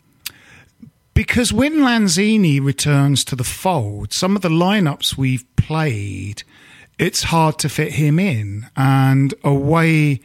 because 1.14 1.52
when 1.52 1.74
Lanzini 1.80 2.60
returns 2.64 3.24
to 3.24 3.36
the 3.36 3.44
fold, 3.44 4.12
some 4.12 4.36
of 4.36 4.42
the 4.42 4.48
lineups 4.48 5.16
we've 5.18 5.44
played, 5.56 6.42
it's 7.00 7.24
hard 7.24 7.58
to 7.58 7.68
fit 7.68 7.92
him 7.94 8.18
in, 8.18 8.66
and 8.76 9.34
a 9.42 9.52
way 9.54 10.20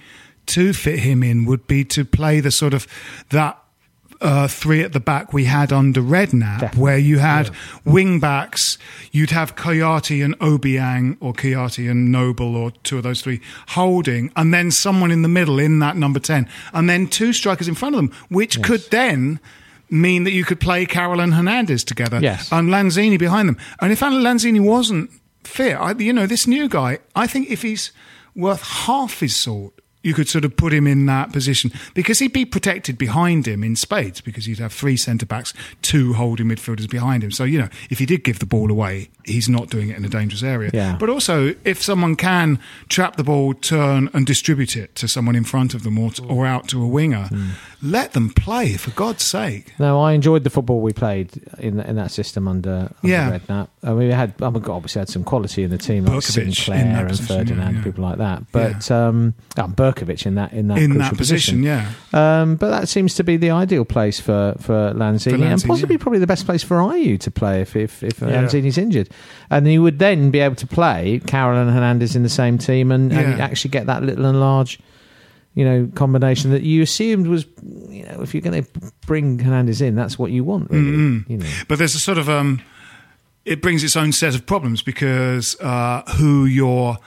to 0.47 0.73
fit 0.73 0.99
him 0.99 1.23
in 1.23 1.45
would 1.45 1.65
be 1.67 1.83
to 1.85 2.05
play 2.05 2.39
the 2.39 2.51
sort 2.51 2.73
of 2.73 2.85
that. 3.29 3.57
Uh, 4.21 4.47
three 4.47 4.81
at 4.81 4.93
the 4.93 4.99
back 4.99 5.33
we 5.33 5.43
had 5.43 5.73
under 5.73 6.01
Redknapp, 6.01 6.61
Definitely. 6.61 6.81
where 6.81 6.97
you 6.97 7.17
had 7.19 7.49
wing 7.83 8.21
backs, 8.21 8.77
you'd 9.11 9.31
have 9.31 9.57
Kouyaté 9.57 10.23
and 10.23 10.39
Obiang, 10.39 11.17
or 11.19 11.33
Kouyaté 11.33 11.91
and 11.91 12.13
Noble, 12.13 12.55
or 12.55 12.71
two 12.83 12.95
of 12.97 13.03
those 13.03 13.21
three 13.21 13.41
holding, 13.69 14.31
and 14.37 14.53
then 14.53 14.71
someone 14.71 15.11
in 15.11 15.21
the 15.21 15.27
middle 15.27 15.59
in 15.59 15.79
that 15.79 15.97
number 15.97 16.19
10, 16.21 16.47
and 16.73 16.89
then 16.89 17.07
two 17.07 17.33
strikers 17.33 17.67
in 17.67 17.75
front 17.75 17.93
of 17.93 17.99
them, 17.99 18.11
which 18.29 18.63
could 18.63 18.81
then 18.89 19.41
mean 19.89 20.23
that 20.23 20.31
you 20.31 20.45
could 20.45 20.61
play 20.61 20.85
Carroll 20.85 21.19
and 21.19 21.33
Hernandez 21.33 21.83
together, 21.83 22.19
Yes. 22.21 22.49
and 22.53 22.69
Lanzini 22.69 23.19
behind 23.19 23.49
them. 23.49 23.57
And 23.81 23.91
if 23.91 23.99
Lanzini 23.99 24.61
wasn't 24.61 25.11
fit, 25.47 25.73
I, 25.73 25.93
you 25.93 26.13
know, 26.13 26.27
this 26.27 26.47
new 26.47 26.67
guy, 26.67 26.99
I 27.15 27.27
think 27.27 27.49
if 27.49 27.61
he's 27.61 27.91
worth 28.35 28.61
half 28.61 29.19
his 29.19 29.35
salt, 29.35 29.79
you 30.05 30.13
could 30.13 30.29
sort 30.29 30.45
of 30.45 30.55
put 30.55 30.71
him 30.71 30.85
in 30.85 31.07
that 31.07 31.33
position 31.33 31.71
because 31.95 32.19
he'd 32.19 32.31
be 32.31 32.45
protected 32.45 32.95
behind 32.95 33.47
him 33.47 33.63
in 33.63 33.75
spades 33.75 34.21
because 34.21 34.47
you'd 34.47 34.59
have 34.59 34.71
three 34.71 34.95
centre 34.95 35.25
backs, 35.25 35.51
two 35.81 36.13
holding 36.13 36.45
midfielders 36.45 36.87
behind 36.87 37.23
him. 37.23 37.31
So, 37.31 37.43
you 37.43 37.57
know, 37.57 37.69
if 37.89 37.97
he 37.97 38.05
did 38.05 38.23
give 38.23 38.37
the 38.37 38.45
ball 38.45 38.69
away, 38.69 39.09
he's 39.25 39.49
not 39.49 39.71
doing 39.71 39.89
it 39.89 39.97
in 39.97 40.05
a 40.05 40.09
dangerous 40.09 40.43
area. 40.43 40.69
Yeah. 40.71 40.95
But 40.99 41.09
also, 41.09 41.55
if 41.63 41.81
someone 41.81 42.15
can 42.15 42.59
trap 42.87 43.15
the 43.15 43.23
ball, 43.23 43.55
turn 43.55 44.11
and 44.13 44.27
distribute 44.27 44.75
it 44.75 44.93
to 44.93 45.07
someone 45.07 45.35
in 45.35 45.43
front 45.43 45.73
of 45.73 45.81
them 45.81 45.97
or, 45.97 46.11
to, 46.11 46.23
or 46.25 46.45
out 46.45 46.67
to 46.67 46.83
a 46.83 46.87
winger, 46.87 47.25
hmm. 47.25 47.49
Let 47.85 48.13
them 48.13 48.31
play, 48.31 48.73
for 48.77 48.89
God's 48.91 49.23
sake. 49.23 49.73
No, 49.77 50.01
I 50.01 50.13
enjoyed 50.13 50.43
the 50.43 50.49
football 50.49 50.81
we 50.81 50.91
played 50.91 51.29
in 51.59 51.79
in 51.79 51.95
that 51.97 52.09
system 52.09 52.47
under, 52.47 52.69
under 52.71 52.91
Yeah. 53.03 53.37
Redknapp. 53.37 53.67
I 53.83 53.89
mean, 53.89 54.07
we 54.07 54.11
had 54.11 54.39
my 54.39 54.49
God, 54.49 54.69
obviously 54.69 54.99
had 54.99 55.09
some 55.09 55.23
quality 55.23 55.61
in 55.63 55.69
the 55.69 55.77
team, 55.77 56.05
like 56.05 56.15
Berkovic 56.15 56.55
Sinclair 56.55 56.85
and 56.97 57.07
position, 57.09 57.25
Ferdinand, 57.37 57.71
yeah, 57.73 57.77
yeah. 57.77 57.83
people 57.83 58.03
like 58.03 58.17
that. 58.17 58.51
But 58.51 58.89
um, 58.89 59.35
oh, 59.57 59.67
Berkovic 59.67 60.25
in 60.25 60.35
that 60.35 60.51
in 60.53 60.67
that 60.69 60.79
in 60.79 60.97
that 60.97 61.15
position, 61.15 61.61
yeah. 61.61 61.91
Um, 62.11 62.55
but 62.55 62.69
that 62.71 62.89
seems 62.89 63.13
to 63.15 63.23
be 63.23 63.37
the 63.37 63.51
ideal 63.51 63.85
place 63.85 64.19
for 64.19 64.55
for 64.59 64.91
Lanzini, 64.93 65.37
For 65.37 65.45
and 65.45 65.63
possibly 65.63 65.95
yeah. 65.95 66.01
probably 66.01 66.19
the 66.19 66.27
best 66.27 66.45
place 66.47 66.63
for 66.63 66.77
Ayew 66.77 67.19
to 67.19 67.29
play 67.29 67.61
if 67.61 67.75
if, 67.75 68.01
if 68.01 68.19
Yeah. 68.19 68.43
Lanzini's 68.43 68.79
injured, 68.79 69.09
and 69.51 69.67
he 69.67 69.77
would 69.77 69.99
then 69.99 70.31
be 70.31 70.39
able 70.39 70.55
to 70.55 70.67
play 70.67 71.21
Carroll 71.27 71.59
and 71.59 71.69
Hernandez 71.69 72.15
in 72.15 72.23
the 72.23 72.29
same 72.29 72.57
team 72.57 72.91
and, 72.91 73.11
and 73.13 73.39
actually 73.39 73.69
get 73.71 73.85
that 73.85 74.01
little 74.01 74.25
and 74.25 74.39
large. 74.39 74.79
You 75.55 75.63
know, 75.65 75.89
combination 75.95 76.51
that 76.51 76.63
you 76.63 76.81
assumed 76.81 77.27
was, 77.27 77.45
you 77.89 78.03
know, 78.03 78.21
if 78.21 78.33
you're 78.33 78.41
going 78.41 78.61
to 78.63 78.69
bring 79.07 79.39
Hernandez 79.39 79.81
in, 79.81 79.95
that's 79.95 80.19
what 80.19 80.31
you 80.31 80.43
want, 80.43 80.69
really. 80.69 80.83
Mm-mm. 80.85 81.29
You 81.29 81.37
know, 81.37 81.49
But 81.69 81.79
there's 81.79 81.95
a 81.95 81.99
sort 81.99 82.17
of 82.17 82.29
um, 82.29 82.61
it 83.45 83.61
brings 83.61 83.83
its 83.83 83.95
own 83.95 84.11
set 84.11 84.35
of 84.35 84.45
problems 84.45 84.81
because 84.81 85.55
uh, 85.61 86.01
who 86.17 86.45
you're 86.45 86.97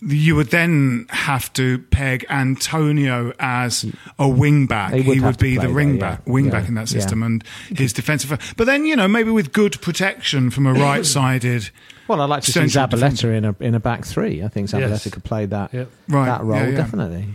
you 0.00 0.36
would 0.36 0.50
then 0.50 1.06
have 1.10 1.52
to 1.54 1.80
peg 1.90 2.24
Antonio 2.30 3.32
as 3.40 3.84
a 4.16 4.28
wing 4.28 4.66
back. 4.66 4.92
He 4.94 5.02
He 5.02 5.08
would 5.08 5.18
would, 5.18 5.24
have 5.24 5.36
to 5.38 5.44
be 5.44 5.56
play 5.56 5.62
the 5.62 5.66
there, 5.68 5.76
ring 5.76 5.94
yeah. 5.94 6.00
back, 6.00 6.26
wing 6.26 6.44
Yeah, 6.46 6.50
back 6.52 6.68
in 6.68 6.74
that 6.74 6.82
yeah. 6.82 7.00
system, 7.00 7.22
and 7.24 7.42
his 7.76 7.92
defensive. 7.92 8.54
But 8.56 8.66
then 8.66 8.84
you 8.86 8.94
know 8.96 9.08
maybe 9.08 9.30
with 9.30 9.52
good 9.52 9.80
protection 9.82 10.50
from 10.50 10.66
a 10.66 10.72
right-sided. 10.72 11.70
Well, 12.08 12.20
I'd 12.20 12.28
like 12.28 12.42
to 12.42 12.50
see 12.52 12.68
Central 12.68 12.88
Zabaleta 12.88 13.34
in 13.36 13.44
a 13.44 13.56
in 13.60 13.74
a 13.76 13.80
back 13.80 14.04
three. 14.04 14.42
I 14.42 14.48
think 14.48 14.68
Zabaleta 14.68 14.90
Yes. 14.90 15.10
could 15.10 15.24
play 15.24 15.46
that 15.46 15.72
Yep. 15.72 15.90
Right, 16.08 16.26
that 16.26 16.42
role 16.42 16.58
yeah, 16.60 16.68
yeah. 16.68 16.76
definitely. 16.76 17.26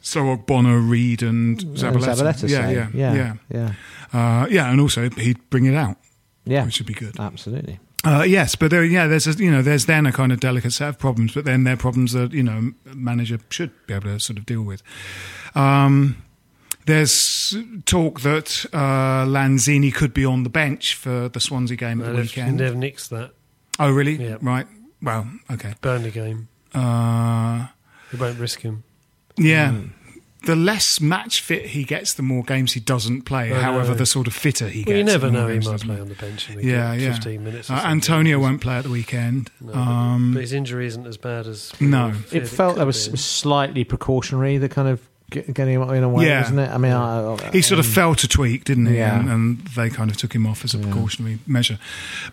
So 0.00 0.36
Bono, 0.36 0.74
Reid, 0.76 1.22
and 1.22 1.60
And 1.62 1.76
Zabaleta. 1.76 2.14
Zabaleta, 2.14 2.48
yeah, 2.48 2.70
yeah, 2.70 2.88
yeah, 2.94 3.14
yeah, 3.14 3.34
yeah, 4.12 4.42
Uh, 4.42 4.46
yeah, 4.48 4.70
and 4.70 4.80
also 4.80 5.10
he'd 5.10 5.50
bring 5.50 5.66
it 5.66 5.74
out, 5.74 5.96
yeah. 6.44 6.64
which 6.64 6.78
would 6.78 6.86
be 6.86 6.94
good. 6.94 7.18
Absolutely. 7.18 7.78
Uh, 8.04 8.22
yes, 8.22 8.54
but 8.54 8.70
there, 8.70 8.84
yeah, 8.84 9.06
there's 9.06 9.26
a, 9.26 9.32
you 9.32 9.50
know 9.50 9.60
there's 9.60 9.86
then 9.86 10.06
a 10.06 10.12
kind 10.12 10.30
of 10.32 10.38
delicate 10.40 10.72
set 10.72 10.88
of 10.88 10.98
problems, 10.98 11.34
but 11.34 11.44
then 11.44 11.64
they're 11.64 11.76
problems 11.76 12.12
that 12.12 12.32
you 12.32 12.42
know 12.42 12.72
a 12.90 12.94
manager 12.94 13.38
should 13.50 13.70
be 13.86 13.94
able 13.94 14.04
to 14.04 14.20
sort 14.20 14.38
of 14.38 14.46
deal 14.46 14.62
with. 14.62 14.82
Um, 15.54 16.22
there's 16.86 17.56
talk 17.84 18.20
that 18.20 18.64
uh, 18.72 19.26
Lanzini 19.26 19.92
could 19.92 20.14
be 20.14 20.24
on 20.24 20.42
the 20.44 20.48
bench 20.48 20.94
for 20.94 21.28
the 21.28 21.40
Swansea 21.40 21.76
game 21.76 22.00
at 22.00 22.14
the 22.14 22.22
weekend. 22.22 22.60
they've 22.60 22.72
nixed 22.72 23.08
that 23.10 23.32
Oh, 23.78 23.90
really? 23.90 24.14
Yeah. 24.16 24.38
Right. 24.40 24.66
Well, 25.00 25.28
okay. 25.52 25.74
Burnley 25.80 26.10
game, 26.10 26.48
Uh, 26.74 27.68
they 28.12 28.18
won't 28.18 28.38
risk 28.38 28.60
him. 28.60 28.82
Yeah. 29.38 29.72
Hmm. 29.72 29.86
The 30.44 30.54
less 30.54 31.00
match 31.00 31.40
fit 31.42 31.66
he 31.66 31.82
gets, 31.82 32.14
the 32.14 32.22
more 32.22 32.44
games 32.44 32.72
he 32.72 32.78
doesn't 32.80 33.22
play. 33.22 33.52
I 33.52 33.60
However, 33.60 33.88
know. 33.88 33.94
the 33.94 34.06
sort 34.06 34.28
of 34.28 34.34
fitter 34.34 34.68
he 34.68 34.84
Well, 34.86 34.96
you 34.96 35.02
never 35.04 35.30
know. 35.32 35.48
He 35.48 35.56
might 35.58 35.64
doesn't 35.64 35.88
play 35.88 36.00
on 36.00 36.08
the 36.08 36.14
bench 36.14 36.48
and 36.48 36.62
Yeah, 36.62 36.94
get 36.94 37.02
yeah. 37.02 37.12
15 37.14 37.44
minutes. 37.44 37.68
Uh. 37.68 37.82
Antonio 37.84 38.38
won't 38.38 38.60
play 38.60 38.76
at 38.76 38.84
the 38.84 38.88
weekend. 38.90 39.50
No, 39.60 39.72
but- 39.72 39.76
um, 39.78 40.34
but 40.34 40.40
his 40.42 40.52
injury 40.52 40.86
isn't 40.86 41.06
as 41.08 41.16
bad 41.16 41.48
as 41.48 41.72
No. 41.80 42.12
It 42.30 42.46
felt 42.46 42.74
could 42.74 42.80
that 42.82 42.86
was 42.86 43.08
be. 43.08 43.16
slightly 43.18 43.82
precautionary. 43.82 44.58
The 44.58 44.68
kind 44.68 44.86
of 44.88 45.00
get, 45.28 45.52
getting 45.52 45.74
him 45.74 45.82
in 45.90 46.04
a 46.04 46.08
way, 46.08 46.26
Yeah. 46.28 46.42
wasn't 46.42 46.60
it? 46.60 46.70
I 46.70 46.78
mean, 46.78 46.92
I, 46.92 47.34
I, 47.34 47.50
he 47.50 47.60
sort 47.60 47.80
of 47.80 47.86
felt 47.86 48.22
a 48.22 48.28
tweak, 48.28 48.62
didn't 48.64 48.86
he? 48.86 48.96
Yeah. 48.96 49.18
And, 49.18 49.28
and 49.28 49.58
they 49.76 49.90
kind 49.90 50.08
of 50.08 50.16
took 50.18 50.32
him 50.34 50.46
off 50.46 50.64
as 50.64 50.72
a 50.72 50.78
precautionary 50.78 51.40
measure. 51.48 51.80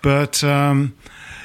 But 0.04 0.44
um, 0.44 0.96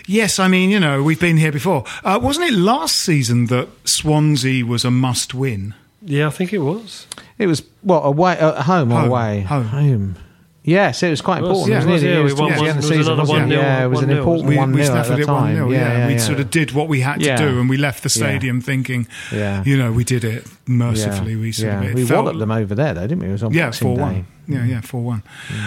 yes, 0.07 0.39
I 0.39 0.49
mean, 0.49 0.71
you 0.71 0.81
know, 0.81 1.03
we've 1.03 1.21
been 1.21 1.37
here 1.37 1.53
before. 1.53 1.85
Uh, 2.05 2.19
wasn't 2.23 2.49
it 2.51 2.55
last 2.55 2.97
season 2.97 3.47
that 3.47 3.69
Swansea 3.85 4.65
was 4.65 4.85
a 4.85 4.91
must 4.91 5.35
win? 5.35 5.75
Yeah, 6.03 6.27
I 6.29 6.31
think 6.31 6.53
it 6.53 6.59
was. 6.59 7.07
It 7.39 7.47
was 7.47 7.63
well 7.83 8.03
away 8.05 8.33
at 8.33 8.63
home 8.63 8.93
or 8.93 9.01
Home, 9.01 9.09
away 9.09 9.41
home. 9.43 10.17
Yes, 10.63 11.03
it 11.03 11.09
was 11.09 11.23
quite 11.23 11.39
It 11.39 11.43
was, 11.49 11.51
important. 11.67 11.71
yeah, 11.71 11.77
wasn't 11.79 11.91
it 11.91 11.93
was, 11.95 12.03
it? 12.03 12.07
yeah, 12.07 12.13
It 12.13 12.19
we 12.19 12.23
was 12.25 12.35
won 12.35 12.49
towards 12.49 12.61
one- 12.61 12.65
the 12.67 12.71
end 12.71 12.79
of 12.79 12.85
it 12.85 12.89
the 12.89 12.89
was 12.91 12.99
season, 12.99 13.13
another 13.15 13.29
wasn't 13.33 13.49
1-0, 13.51 13.57
Yeah, 13.57 13.85
it 13.85 13.89
was 13.89 14.03
an 14.03 14.11
important 14.11 14.49
We, 14.49 14.57
one 14.59 14.73
we 14.73 14.83
0 14.83 14.97
at 14.99 15.07
the 15.09 15.13
it 15.15 15.19
1 15.19 15.27
time. 15.27 15.55
0. 15.57 15.71
Yeah, 15.71 16.07
we 16.07 16.13
yeah. 16.13 16.19
sort 16.19 16.41
of 16.41 16.51
did 16.51 16.73
what 16.73 16.89
we 16.89 17.01
had 17.01 17.21
to 17.21 17.27
Yeah. 17.27 17.37
do, 17.39 17.61
and 17.61 17.69
we 17.71 17.77
left 17.79 18.03
the 18.03 18.09
Yeah. 18.09 18.27
stadium 18.27 18.61
thinking, 18.61 19.07
Yeah. 19.33 19.63
you 19.65 19.79
know, 19.79 19.91
we 19.91 20.05
did 20.05 20.23
it 20.23 20.47
mercifully. 20.67 21.35
We 21.37 21.53
sort 21.53 21.73
yeah. 21.73 21.89
of 21.89 21.95
we 21.95 22.05
felt- 22.05 22.25
walloped 22.25 22.41
them 22.41 22.51
over 22.51 22.75
there, 22.75 22.93
though, 22.93 23.01
didn't 23.07 23.21
we? 23.21 23.29
It 23.31 23.33
was 23.33 23.43
on 23.43 23.55
Yeah, 23.55 23.71
four 23.71 23.97
one. 23.97 24.27
Yeah, 24.49 24.65
yeah, 24.67 24.81
four 24.83 25.03
one. 25.03 25.23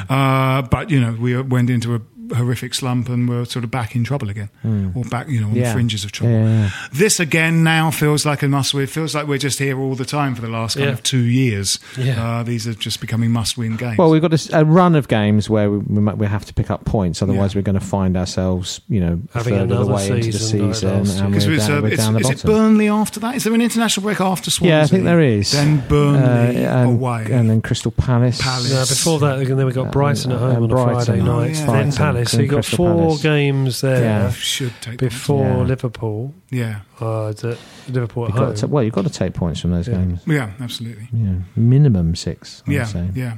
Uh, 0.09 0.61
but 0.61 0.91
you 0.91 1.01
know, 1.01 1.15
we 1.19 1.41
went 1.41 1.71
into 1.71 1.95
a 1.95 2.01
horrific 2.35 2.73
slump 2.73 3.09
and 3.09 3.27
we're 3.27 3.45
sort 3.45 3.63
of 3.65 3.71
back 3.71 3.95
in 3.95 4.03
trouble 4.03 4.29
again, 4.29 4.49
or 4.95 5.03
back, 5.05 5.27
you 5.29 5.41
know, 5.41 5.47
on 5.47 5.55
Yeah. 5.55 5.67
the 5.67 5.73
fringes 5.73 6.03
of 6.03 6.11
trouble. 6.11 6.33
Yeah, 6.33 6.45
yeah. 6.47 6.69
This 6.93 7.19
again 7.19 7.63
now 7.63 7.91
feels 7.91 8.25
like 8.25 8.41
a 8.43 8.47
must 8.47 8.73
win. 8.73 8.83
It 8.83 8.89
feels 8.89 9.13
like 9.15 9.27
we're 9.27 9.37
just 9.37 9.59
here 9.59 9.79
all 9.79 9.95
the 9.95 10.05
time 10.05 10.35
for 10.35 10.41
the 10.41 10.47
last 10.47 10.75
kind 10.77 10.87
Yeah. 10.87 10.93
of 10.93 11.03
two 11.03 11.17
years. 11.19 11.79
Yeah. 11.97 12.23
Uh, 12.39 12.43
these 12.43 12.67
are 12.67 12.73
just 12.73 13.01
becoming 13.01 13.31
must 13.31 13.57
win 13.57 13.75
games. 13.75 13.97
Well, 13.97 14.09
we've 14.09 14.21
got 14.21 14.33
a 14.53 14.65
run 14.65 14.95
of 14.95 15.07
games 15.07 15.49
where 15.49 15.69
we, 15.69 15.77
we, 15.79 16.01
might, 16.01 16.17
we 16.17 16.27
have 16.27 16.45
to 16.45 16.53
pick 16.53 16.69
up 16.71 16.85
points, 16.85 17.21
otherwise 17.21 17.53
Yeah. 17.53 17.59
we're 17.59 17.63
going 17.63 17.79
to 17.79 17.85
find 17.85 18.15
ourselves, 18.17 18.81
you 18.89 18.99
know, 18.99 19.21
a 19.33 19.37
Having 19.39 19.53
third 19.55 19.71
of 19.71 19.87
the 19.87 19.93
way 19.93 20.07
into 20.07 20.25
the 20.27 20.31
season 20.33 20.65
like 20.67 20.75
season, 20.75 20.97
last 20.99 21.13
year. 21.15 21.23
and 21.23 21.31
because 21.33 21.47
we're 21.47 21.53
it's, 21.55 21.67
down, 21.67 21.77
uh, 21.77 21.81
we're 21.81 21.87
it's, 21.89 21.97
down 22.03 22.13
the 22.13 22.19
is 22.19 22.27
bottom. 22.27 22.39
it 22.49 22.53
Burnley 22.53 22.89
after 22.89 23.19
that? 23.19 23.35
Is 23.35 23.43
there 23.43 23.53
an 23.53 23.61
international 23.61 24.03
break 24.03 24.21
after 24.21 24.49
Swansea? 24.51 24.77
Yeah, 24.77 24.83
I 24.83 24.87
think 24.87 25.03
there 25.03 25.21
is. 25.21 25.51
Then 25.51 25.83
Burnley 25.87 26.65
Uh, 26.65 26.77
and, 26.83 26.89
away. 26.91 27.27
and 27.31 27.49
then 27.49 27.61
Crystal 27.61 27.91
Palace. 27.91 28.41
Palace. 28.41 28.71
No, 28.71 28.79
before 28.81 29.19
that, 29.19 29.45
then 29.47 29.65
we 29.65 29.71
got 29.71 29.87
Uh, 29.87 29.91
Brighton 29.91 30.31
at 30.31 30.39
home 30.39 30.55
on 30.57 30.63
a 30.63 30.67
Brighton. 30.67 31.05
Friday 31.05 31.21
Oh, 31.21 31.39
night. 31.39 31.55
yeah. 31.55 31.65
Then 32.13 32.23
Brighton, 32.23 32.25
Palace. 32.25 32.31
So 32.31 32.37
then 32.37 32.43
you 32.45 32.49
got 32.51 32.55
Crystal 32.57 32.77
four 32.77 32.95
Palace. 33.07 33.21
games 33.23 33.81
there 33.81 34.01
Yeah. 34.03 34.31
should 34.31 34.73
take 34.81 34.97
before 34.99 35.45
Yeah. 35.45 35.57
Liverpool. 35.63 36.33
Yeah, 36.49 36.75
Uh, 36.99 37.31
the- 37.33 37.57
Liverpool 37.89 38.23
at 38.25 38.29
You've 38.29 38.37
got 38.37 38.45
home. 38.45 38.55
to, 38.55 38.67
well, 38.67 38.83
you've 38.83 38.93
got 38.93 39.03
to 39.05 39.09
take 39.11 39.33
points 39.33 39.59
from 39.59 39.71
those 39.71 39.87
Yeah. 39.87 39.95
games. 39.95 40.19
yeah, 40.25 40.49
absolutely. 40.61 41.07
Yeah, 41.11 41.33
minimum 41.55 42.15
six. 42.15 42.63
I'd 42.67 42.73
yeah, 42.73 42.85
say. 42.85 43.09
yeah. 43.15 43.33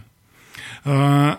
Uh, 0.86 1.38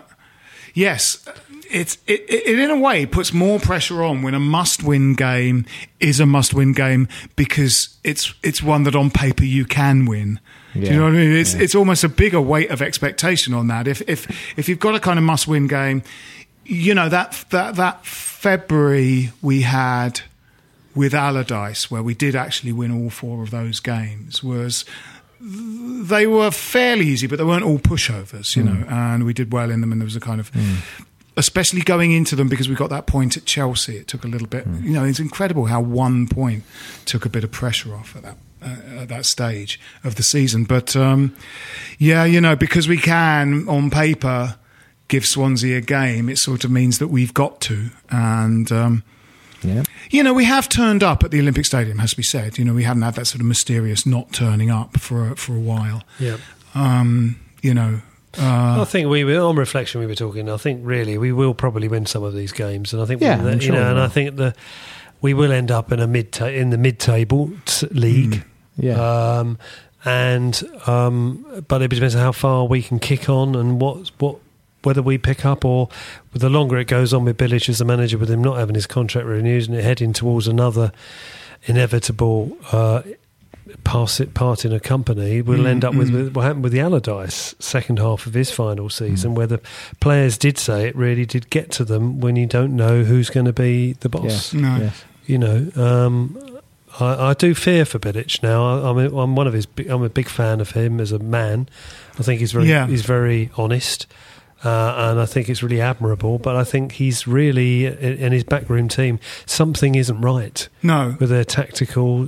yes, 0.73 1.25
it's 1.69 1.97
it, 2.07 2.25
it 2.29 2.59
in 2.59 2.69
a 2.69 2.77
way 2.77 3.05
puts 3.05 3.33
more 3.33 3.59
pressure 3.59 4.03
on 4.03 4.21
when 4.21 4.33
a 4.33 4.39
must-win 4.39 5.13
game 5.15 5.65
is 5.99 6.19
a 6.19 6.25
must-win 6.25 6.73
game 6.73 7.07
because 7.35 7.97
it's 8.03 8.33
it's 8.43 8.61
one 8.63 8.83
that 8.83 8.95
on 8.95 9.09
paper 9.09 9.43
you 9.43 9.65
can 9.65 10.05
win. 10.05 10.39
Do 10.73 10.81
Yeah. 10.81 10.91
you 10.91 10.97
know 10.97 11.03
what 11.05 11.13
I 11.13 11.17
mean? 11.17 11.31
It's 11.33 11.53
Yeah. 11.55 11.61
it's 11.61 11.75
almost 11.75 12.03
a 12.03 12.09
bigger 12.09 12.39
weight 12.41 12.69
of 12.69 12.81
expectation 12.81 13.53
on 13.53 13.67
that. 13.67 13.87
If 13.87 14.01
if 14.07 14.27
if 14.57 14.69
you've 14.69 14.79
got 14.79 14.95
a 14.95 14.99
kind 14.99 15.17
of 15.19 15.25
must-win 15.25 15.67
game, 15.67 16.03
you 16.67 16.93
know 16.93 17.09
that 17.09 17.45
that 17.49 17.75
that 17.75 18.05
February 18.05 19.31
we 19.41 19.61
had 19.61 20.21
with 20.93 21.13
Allardyce, 21.13 21.89
where 21.89 22.03
we 22.03 22.13
did 22.13 22.35
actually 22.35 22.71
win 22.71 22.91
all 22.91 23.09
four 23.09 23.43
of 23.43 23.51
those 23.51 23.79
games, 23.79 24.43
was 24.43 24.83
they 25.39 26.27
were 26.27 26.51
fairly 26.51 27.05
easy, 27.05 27.27
but 27.27 27.37
they 27.37 27.43
weren't 27.43 27.63
all 27.63 27.77
pushovers, 27.77 28.55
you 28.55 28.63
know, 28.63 28.83
and 28.89 29.23
we 29.23 29.33
did 29.33 29.53
well 29.53 29.69
in 29.69 29.81
them, 29.81 29.91
and 29.91 30.01
there 30.01 30.05
was 30.05 30.15
a 30.15 30.19
kind 30.19 30.39
of. 30.39 30.51
Especially 31.39 31.81
going 31.81 32.13
into 32.13 32.35
them 32.35 32.49
because 32.49 32.67
we 32.67 32.73
got 32.73 32.89
that 32.89 33.05
point 33.05 33.37
at 33.37 33.45
Chelsea, 33.45 33.97
it 33.97 34.07
took 34.07 34.23
a 34.23 34.27
little 34.27 34.47
bit. 34.47 34.65
You 34.81 34.93
know, 34.93 35.03
it's 35.03 35.19
incredible 35.19 35.65
how 35.65 35.79
one 35.79 36.27
point 36.27 36.63
took 37.05 37.25
a 37.25 37.29
bit 37.29 37.43
of 37.43 37.51
pressure 37.51 37.93
off 37.93 38.15
at 38.15 38.23
that 38.23 38.37
uh, 38.59 39.01
at 39.01 39.09
that 39.09 39.23
stage 39.23 39.79
of 40.03 40.15
the 40.15 40.23
season. 40.23 40.63
But 40.63 40.95
um, 40.95 41.35
yeah, 41.99 42.23
you 42.25 42.41
know, 42.41 42.55
because 42.55 42.87
we 42.87 42.97
can 42.97 43.69
on 43.69 43.91
paper 43.91 44.55
give 45.07 45.25
Swansea 45.25 45.77
a 45.77 45.81
game, 45.81 46.29
it 46.29 46.37
sort 46.37 46.63
of 46.63 46.71
means 46.71 46.99
that 46.99 47.07
we've 47.07 47.33
got 47.33 47.61
to, 47.61 47.89
and 48.09 48.71
um, 48.71 49.03
Yeah. 49.63 49.83
you 50.09 50.21
know, 50.23 50.33
we 50.33 50.43
have 50.45 50.67
turned 50.69 51.03
up 51.03 51.23
at 51.23 51.31
the 51.31 51.39
Olympic 51.39 51.65
Stadium, 51.65 51.97
has 51.99 52.11
to 52.11 52.17
be 52.17 52.23
said. 52.23 52.57
You 52.57 52.65
know, 52.65 52.73
we 52.73 52.83
haven't 52.83 53.03
had 53.03 53.15
that 53.15 53.25
sort 53.27 53.39
of 53.41 53.47
mysterious 53.47 54.05
not 54.05 54.33
turning 54.33 54.69
up 54.69 54.99
for 54.99 55.31
a, 55.31 55.35
for 55.35 55.55
a 55.55 55.59
while. 55.59 56.03
yeah. 56.19 56.37
Um, 56.75 57.39
you 57.63 57.73
know, 57.73 58.01
uh, 58.37 58.81
I 58.81 58.85
think 58.85 59.09
we 59.09 59.23
were 59.23 59.39
on 59.41 59.55
reflection. 59.55 59.99
We 59.99 60.05
were 60.05 60.13
talking. 60.13 60.47
I 60.47 60.57
think 60.57 60.81
really 60.83 61.17
we 61.17 61.31
will 61.31 61.55
probably 61.55 61.87
win 61.87 62.05
some 62.05 62.23
of 62.23 62.35
these 62.35 62.51
games, 62.51 62.93
and 62.93 63.01
I 63.01 63.05
think 63.05 63.19
Yeah, 63.21 63.41
we, 63.43 63.49
I'm 63.51 63.61
you 63.61 63.71
know, 63.71 63.77
we 63.79 63.83
and 63.85 63.95
will. 63.95 64.03
I 64.03 64.07
think 64.09 64.35
the 64.35 64.53
we 65.21 65.33
will 65.33 65.51
end 65.51 65.71
up 65.71 65.91
in 65.91 65.99
a 65.99 66.05
mid 66.05 66.31
ta- 66.33 66.45
in 66.45 66.69
the 66.69 66.77
mid 66.77 66.99
table 66.99 67.51
t- 67.65 67.87
league. 67.87 68.43
Yeah. 68.77 68.99
Um, 69.39 69.57
and 70.05 70.61
um, 70.85 71.63
but 71.67 71.81
it 71.81 71.87
depends 71.87 72.13
on 72.15 72.21
how 72.21 72.31
far 72.31 72.65
we 72.67 72.83
can 72.83 72.99
kick 72.99 73.27
on 73.27 73.55
and 73.55 73.81
what 73.81 74.11
what 74.19 74.37
whether 74.87 75.01
we 75.01 75.17
pick 75.17 75.45
up 75.45 75.63
or 75.65 75.89
the 76.33 76.49
longer 76.49 76.77
it 76.77 76.87
goes 76.87 77.13
on 77.13 77.25
with 77.25 77.37
Bilic 77.37 77.67
as 77.69 77.79
the 77.79 77.85
manager, 77.85 78.17
with 78.17 78.31
him 78.31 78.41
not 78.41 78.57
having 78.57 78.73
his 78.75 78.87
contract 78.87 79.27
renewed 79.27 79.67
and 79.67 79.77
it 79.77 79.83
heading 79.83 80.13
towards 80.13 80.47
another 80.47 80.91
inevitable 81.65 82.57
uh, 82.71 83.01
pass 83.83 84.19
it 84.19 84.33
part 84.33 84.63
in 84.63 84.71
a 84.71 84.79
company, 84.79 85.41
we'll 85.41 85.59
Mm, 85.59 85.67
end 85.67 85.85
up 85.85 85.93
with, 85.93 86.09
mm. 86.09 86.13
with 86.13 86.35
what 86.35 86.43
happened 86.45 86.63
with 86.63 86.71
the 86.71 86.79
Allardyce 86.79 87.53
second 87.59 87.99
half 87.99 88.25
of 88.25 88.33
his 88.33 88.49
final 88.51 88.89
season, 88.89 89.35
where 89.35 89.47
the 89.47 89.59
players 89.99 90.37
did 90.37 90.57
say 90.57 90.87
it 90.87 90.95
really 90.95 91.25
did 91.25 91.49
get 91.49 91.71
to 91.71 91.83
them 91.83 92.19
when 92.21 92.35
you 92.35 92.45
don't 92.45 92.75
know 92.75 93.03
who's 93.03 93.29
going 93.29 93.45
to 93.45 93.53
be 93.53 93.93
the 93.93 94.09
boss 94.09 94.23
Yes. 94.23 94.53
No. 94.53 94.77
Yes. 94.77 95.03
you 95.25 95.37
know, 95.37 95.69
um, 95.75 96.39
I, 96.99 97.29
I 97.29 97.33
do 97.33 97.53
fear 97.53 97.83
for 97.83 97.99
Bilic 97.99 98.41
now. 98.41 98.65
I, 98.65 98.89
I'm, 98.89 98.97
a, 98.97 99.17
I'm 99.21 99.35
one 99.35 99.47
of 99.47 99.53
his. 99.53 99.67
I'm 99.89 100.01
a 100.03 100.09
big 100.09 100.29
fan 100.29 100.61
of 100.61 100.71
him 100.71 100.99
as 101.01 101.11
a 101.11 101.19
man. 101.19 101.67
I 102.17 102.23
think 102.23 102.39
he's 102.39 102.53
very 102.53 102.65
Yeah. 102.69 102.87
he's 102.87 103.05
very 103.05 103.51
honest, 103.57 104.07
uh, 104.63 105.09
and 105.11 105.19
I 105.19 105.25
think 105.25 105.49
it's 105.49 105.61
really 105.61 105.81
admirable. 105.81 106.39
But 106.39 106.55
I 106.55 106.63
think 106.63 106.93
he's 106.93 107.27
really 107.27 107.85
in, 107.85 108.31
his 108.31 108.43
backroom 108.43 108.87
team. 108.87 109.19
Something 109.45 109.95
isn't 109.95 110.19
right 110.21 110.67
no, 110.83 111.15
with 111.19 111.29
their 111.29 111.45
tactical 111.45 112.23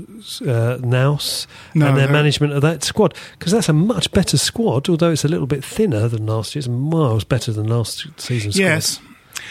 uh, 0.48 0.78
nous 0.82 1.48
No, 1.74 1.88
and 1.88 1.98
their 1.98 2.06
they're- 2.06 2.14
management 2.14 2.54
of 2.54 2.62
that 2.62 2.84
squad 2.84 3.14
because 3.38 3.52
that's 3.52 3.70
a 3.70 3.74
much 3.74 4.12
better 4.12 4.38
squad. 4.38 4.90
Although 4.90 5.12
it's 5.12 5.26
a 5.26 5.30
little 5.30 5.48
bit 5.48 5.64
thinner 5.64 6.08
than 6.08 6.26
last 6.26 6.56
year, 6.56 6.60
it's 6.60 6.68
miles 6.68 7.24
better 7.24 7.52
than 7.52 7.68
last 7.68 8.06
season's 8.18 8.56
squad. 8.98 9.09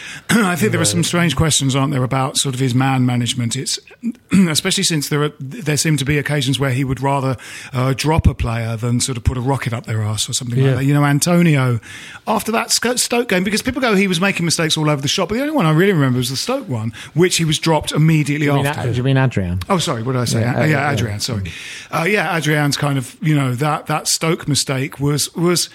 I 0.29 0.55
think 0.55 0.71
there 0.71 0.81
are 0.81 0.85
some 0.85 1.03
strange 1.03 1.35
questions, 1.35 1.75
aren't 1.75 1.91
there, 1.93 2.03
about 2.03 2.37
sort 2.37 2.55
of 2.55 2.59
his 2.61 2.73
man 2.75 3.05
management. 3.05 3.55
It's 3.55 3.79
especially 4.31 4.83
since 4.83 5.09
there 5.09 5.23
are 5.23 5.31
there 5.39 5.77
seem 5.77 5.97
to 5.97 6.05
be 6.05 6.17
occasions 6.17 6.59
where 6.59 6.71
he 6.71 6.83
would 6.83 7.01
rather 7.01 7.37
uh, 7.73 7.93
drop 7.95 8.27
a 8.27 8.33
player 8.33 8.75
than 8.77 8.99
sort 8.99 9.17
of 9.17 9.23
put 9.23 9.37
a 9.37 9.41
rocket 9.41 9.73
up 9.73 9.85
their 9.85 10.01
ass 10.01 10.29
or 10.29 10.33
something 10.33 10.57
Yeah. 10.59 10.67
like 10.67 10.75
that. 10.77 10.85
You 10.85 10.93
know, 10.93 11.05
Antonio 11.05 11.79
after 12.27 12.51
that 12.51 12.71
Stoke 12.71 13.27
game, 13.29 13.43
because 13.43 13.61
people 13.61 13.81
go 13.81 13.95
he 13.95 14.07
was 14.07 14.21
making 14.21 14.45
mistakes 14.45 14.77
all 14.77 14.89
over 14.89 15.01
the 15.01 15.07
shop, 15.07 15.29
but 15.29 15.35
the 15.35 15.41
only 15.41 15.53
one 15.53 15.65
I 15.65 15.71
really 15.71 15.93
remember 15.93 16.17
was 16.17 16.29
the 16.29 16.37
Stoke 16.37 16.67
one, 16.69 16.93
which 17.13 17.37
he 17.37 17.45
was 17.45 17.59
dropped 17.59 17.91
immediately 17.91 18.45
you, 18.45 18.51
after. 18.53 18.89
do 18.91 18.95
you 18.97 19.03
mean 19.03 19.17
Adrian? 19.17 19.59
Oh, 19.69 19.77
sorry. 19.77 20.03
What 20.03 20.13
did 20.13 20.21
I 20.21 20.25
say? 20.25 20.41
Yeah, 20.41 20.59
uh, 20.59 20.63
yeah 20.65 20.91
Adrian. 20.91 21.19
Sorry. 21.19 21.51
Uh, 21.91 22.05
yeah, 22.07 22.35
Adrian's 22.37 22.77
kind 22.77 22.97
of 22.97 23.15
you 23.21 23.35
know 23.35 23.53
that 23.55 23.87
that 23.87 24.07
Stoke 24.07 24.47
mistake 24.47 24.99
was 24.99 25.33
was 25.35 25.69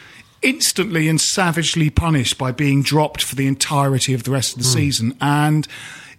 instantly 0.45 1.09
and 1.09 1.21
savagely 1.21 1.91
punished 1.91 2.39
by 2.39 2.53
being 2.53 2.83
dropped 2.83 3.23
for 3.23 3.35
the 3.35 3.47
entirety 3.47 4.15
of 4.15 4.23
the 4.23 4.31
rest 4.31 4.57
of 4.57 4.63
the 4.63 4.69
hmm. 4.69 4.75
season 4.75 5.17
and. 5.21 5.67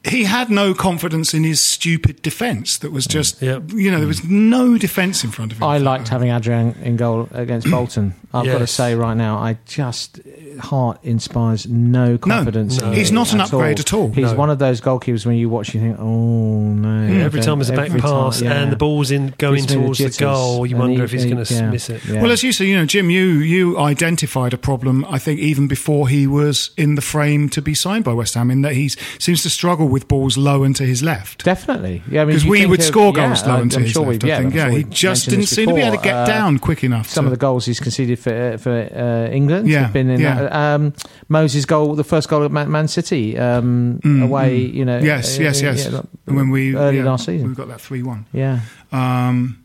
He 0.06 0.24
had 0.26 0.50
no 0.50 0.74
confidence 0.74 1.34
in 1.34 1.44
his 1.44 1.62
stupid 1.62 2.22
defence. 2.22 2.78
That 2.78 2.92
was 2.92 3.06
just, 3.06 3.42
Yep. 3.42 3.72
you 3.74 3.90
know, 3.92 3.98
there 4.00 4.08
was 4.08 4.24
no 4.24 4.78
defence 4.78 5.24
in 5.24 5.32
front 5.32 5.52
of 5.52 5.58
him. 5.58 5.64
I 5.64 5.78
liked 5.80 6.08
having 6.10 6.30
Adrian 6.30 6.76
in 6.84 6.96
goal 6.98 7.28
against 7.32 7.68
Bolton. 7.72 8.14
I've 8.34 8.46
got 8.46 8.58
to 8.60 8.68
say 8.68 8.96
right 8.96 9.14
now, 9.16 9.38
I 9.38 9.58
just 9.66 10.20
Hart 10.60 11.00
inspires 11.04 11.66
no 11.68 12.18
confidence. 12.18 12.82
no. 12.82 12.88
in 12.90 12.94
He's 12.94 13.10
not 13.12 13.32
an 13.34 13.40
upgrade 13.40 13.80
at 13.80 13.94
all. 13.94 14.10
He's 14.10 14.32
No. 14.32 14.36
one 14.36 14.50
of 14.50 14.60
those 14.60 14.82
goalkeepers 14.82 15.26
when 15.26 15.38
you 15.38 15.48
watch, 15.48 15.74
you 15.74 15.80
think, 15.80 15.98
oh 16.00 16.60
no. 16.60 17.24
Every 17.24 17.40
time 17.42 17.60
there's 17.60 17.70
a 17.70 17.74
back 17.74 17.86
Every 17.88 18.02
time, 18.02 18.10
pass 18.12 18.42
yeah. 18.42 18.52
and 18.62 18.74
the 18.74 18.76
ball's 18.76 19.10
in 19.10 19.34
going 19.38 19.62
Gives 19.62 19.70
me 19.70 19.76
the 19.76 19.82
towards 19.84 20.00
the 20.00 20.10
goal, 20.24 20.66
you 20.66 20.76
wonder 20.76 20.98
he- 20.98 21.04
if 21.06 21.12
he's 21.12 21.24
he- 21.24 21.30
going 21.32 21.46
to 21.46 21.54
yeah. 21.54 21.70
miss 21.70 21.90
it. 21.90 22.04
Yeah. 22.06 22.22
Well, 22.22 22.32
as 22.32 22.44
you 22.44 22.52
say, 22.52 22.66
you 22.66 22.76
know, 22.76 22.86
Jim, 22.86 23.10
you 23.10 23.24
you 23.40 23.78
identified 23.80 24.54
a 24.54 24.58
problem. 24.58 25.06
I 25.10 25.18
think 25.18 25.40
even 25.40 25.68
before 25.70 26.10
he 26.10 26.28
was 26.28 26.72
in 26.76 26.96
the 26.96 27.02
frame 27.02 27.48
to 27.50 27.62
be 27.62 27.74
signed 27.74 28.04
by 28.04 28.12
West 28.12 28.34
Ham, 28.34 28.52
in 28.52 28.64
that 28.64 28.74
he 28.74 28.90
seems 29.18 29.44
to 29.44 29.50
struggle 29.50 29.88
with 29.88 29.95
balls 30.08 30.38
low 30.38 30.64
and 30.64 30.76
to 30.76 30.84
his 30.84 31.02
left. 31.02 31.46
Definitely, 31.46 32.04
yeah. 32.12 32.22
I 32.22 32.26
mean, 32.26 32.36
Because 32.36 32.46
we 32.46 32.66
would 32.66 32.84
score 32.84 33.14
yeah, 33.16 33.28
goals 33.28 33.46
low 33.48 33.62
and 33.62 33.72
to 33.72 33.78
I'm 33.78 33.84
his 33.84 33.92
sure 33.94 34.06
left. 34.08 34.24
I 34.24 34.28
yeah, 34.28 34.38
think, 34.40 34.54
yeah, 34.54 34.68
sure 34.70 34.78
he 34.78 34.84
just 34.84 35.30
didn't 35.30 35.46
seem 35.46 35.70
to 35.70 35.74
be 35.76 35.82
able 35.82 35.98
to 35.98 36.04
get 36.04 36.14
Uh, 36.16 36.26
down 36.26 36.60
quick 36.60 36.84
enough. 36.84 37.08
Some 37.10 37.24
to- 37.26 37.28
of 37.28 37.32
the 37.32 37.38
goals 37.38 37.66
he's 37.66 37.80
conceded 37.80 38.20
for 38.20 38.34
uh, 38.54 38.58
for 38.58 38.72
uh, 38.72 39.34
England 39.34 39.68
Yeah, 39.70 39.84
have 39.84 39.94
been 39.94 40.10
in 40.10 40.20
yeah. 40.20 40.36
that. 40.42 40.54
Um, 40.54 40.94
Moses' 41.30 41.66
goal, 41.66 41.96
the 41.96 42.04
first 42.04 42.28
goal 42.30 42.44
at 42.44 42.52
Man, 42.52 42.70
Man 42.70 42.88
City 42.88 43.38
um, 43.38 44.00
away. 44.22 44.58
You 44.58 44.84
know, 44.86 45.00
Mm, 45.00 45.04
yes, 45.06 45.40
uh, 45.40 45.44
yes, 45.44 45.62
uh, 45.62 45.66
yes. 45.66 45.90
yeah, 45.92 46.02
when 46.26 46.50
we 46.50 46.76
early 46.76 46.98
yeah, 46.98 47.06
last 47.06 47.26
season. 47.26 47.48
we 47.50 47.56
got 47.56 47.68
that 47.70 47.82
three 47.82 48.04
one. 48.04 48.26
yeah. 48.34 48.60
Um, 48.92 49.60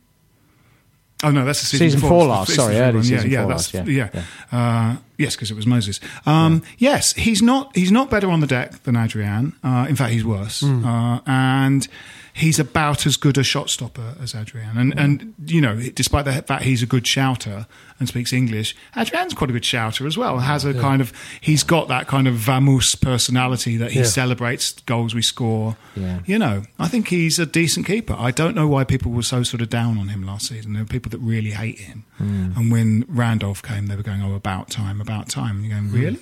oh 1.23 1.31
no, 1.31 1.45
that's 1.45 1.61
the 1.61 1.67
season, 1.67 1.91
Season 1.91 2.09
four 2.09 2.25
last, 2.27 2.55
sorry, 2.55 2.77
early 2.79 3.03
season 3.03 3.31
yeah, 3.31 3.39
yeah, 3.41 3.43
four 3.45 3.53
that's, 3.53 3.75
last, 3.75 3.87
yeah, 3.89 4.09
yeah, 4.15 4.23
Uh, 4.51 4.97
yes, 5.21 5.37
because 5.37 5.51
it 5.51 5.55
was 5.55 5.67
Moses. 5.67 6.01
Um, 6.27 6.63
Yes, 6.79 7.13
he's 7.13 7.43
not. 7.43 7.77
He's 7.77 7.93
not 7.93 8.11
better 8.11 8.29
on 8.31 8.41
the 8.41 8.47
deck 8.47 8.83
than 8.85 8.97
Adrian. 8.97 9.53
Uh, 9.63 9.87
in 9.89 9.97
fact, 9.97 10.13
he's 10.13 10.25
worse. 10.25 10.61
Hmm. 10.63 10.85
Uh, 10.85 11.21
and 11.27 11.87
he's 12.41 12.59
about 12.59 13.07
as 13.07 13.17
good 13.17 13.37
a 13.39 13.43
shot 13.45 13.71
stopper 13.71 14.15
as 14.23 14.35
Adrian. 14.35 14.77
And 14.77 14.99
and 14.99 15.35
you 15.47 15.61
know, 15.61 15.77
despite 15.95 16.25
the 16.25 16.33
fact 16.43 16.65
he's 16.65 16.83
a 16.83 16.87
good 16.87 17.07
shouter 17.07 17.67
and 17.99 18.09
speaks 18.09 18.33
English, 18.33 18.75
Adrian's 18.97 19.35
quite 19.35 19.51
a 19.51 19.53
good 19.53 19.65
shouter 19.65 20.07
as 20.07 20.17
well. 20.17 20.39
Has 20.39 20.65
a 20.65 20.73
kind 20.75 21.01
of 21.03 21.13
he's 21.41 21.63
got 21.63 21.89
that 21.89 22.07
kind 22.07 22.27
of 22.27 22.35
vamoose 22.37 23.01
personality 23.01 23.77
that 23.77 23.93
he 23.93 24.01
Yeah. 24.01 24.05
celebrates 24.07 24.73
goals 24.87 25.15
we 25.15 25.23
score. 25.23 25.77
Yeah. 25.95 26.21
You 26.27 26.39
know, 26.39 26.63
I 26.79 26.89
think 26.89 27.09
he's 27.09 27.39
a 27.39 27.47
decent 27.47 27.87
keeper. 27.87 28.17
I 28.19 28.31
don't 28.31 28.55
know 28.55 28.67
why 28.69 28.85
people 28.85 29.13
were 29.13 29.23
so 29.23 29.43
sort 29.43 29.61
of 29.63 29.69
down 29.71 29.99
on 29.99 30.09
him 30.09 30.25
last 30.27 30.49
season. 30.49 30.73
There 30.73 30.83
were 30.83 30.89
people 30.89 31.11
that 31.11 31.19
really 31.19 31.51
hate 31.53 31.79
him. 31.81 32.05
Hmm. 32.19 32.53
And 32.57 32.73
when 32.73 33.05
Randolph 33.09 33.63
came, 33.63 33.87
they 33.87 33.97
were 33.97 34.03
going, 34.03 34.23
"Oh, 34.23 34.35
about 34.35 34.71
time, 34.71 35.01
about 35.01 35.29
time." 35.29 35.57
And 35.59 35.67
you're 35.67 35.77
Hmm. 35.79 35.91
going, 35.91 36.03
"Really, 36.05 36.21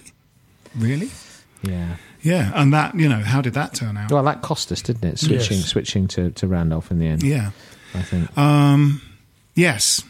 really?" 0.77 1.11
Yeah. 1.63 1.97
Yeah. 2.23 2.53
And 2.55 2.73
that, 2.73 2.95
you 2.95 3.09
know, 3.09 3.21
how 3.21 3.41
did 3.41 3.55
that 3.55 3.75
turn 3.75 3.97
out? 3.97 4.11
Well, 4.11 4.23
that 4.25 4.43
cost 4.43 4.71
us, 4.73 4.83
didn't 4.83 5.05
it? 5.05 5.19
Switching, 5.19 5.59
Yes. 5.59 5.67
switching 5.67 6.09
to, 6.09 6.31
to 6.33 6.47
Randolph 6.47 6.91
in 6.91 6.99
the 6.99 7.07
end. 7.07 7.23
Yeah. 7.23 7.51
I 7.95 8.03
think. 8.03 8.37
Um, 8.37 9.01
yes. 9.55 10.03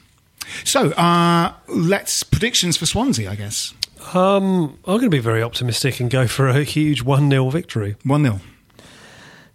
So, 0.65 0.91
uh, 0.93 1.53
let's 1.69 2.23
predictions 2.23 2.77
for 2.77 2.87
Swansea. 2.87 3.31
I 3.31 3.35
guess 3.35 3.75
Um, 4.15 4.79
I'm 4.87 4.95
going 4.97 5.03
to 5.03 5.11
be 5.11 5.19
very 5.19 5.43
optimistic 5.43 6.01
and 6.01 6.11
go 6.11 6.27
for 6.27 6.49
a 6.49 6.65
huge 6.65 7.03
1 7.03 7.31
0 7.31 7.51
victory. 7.51 7.97
one 8.05 8.23
0 8.25 8.41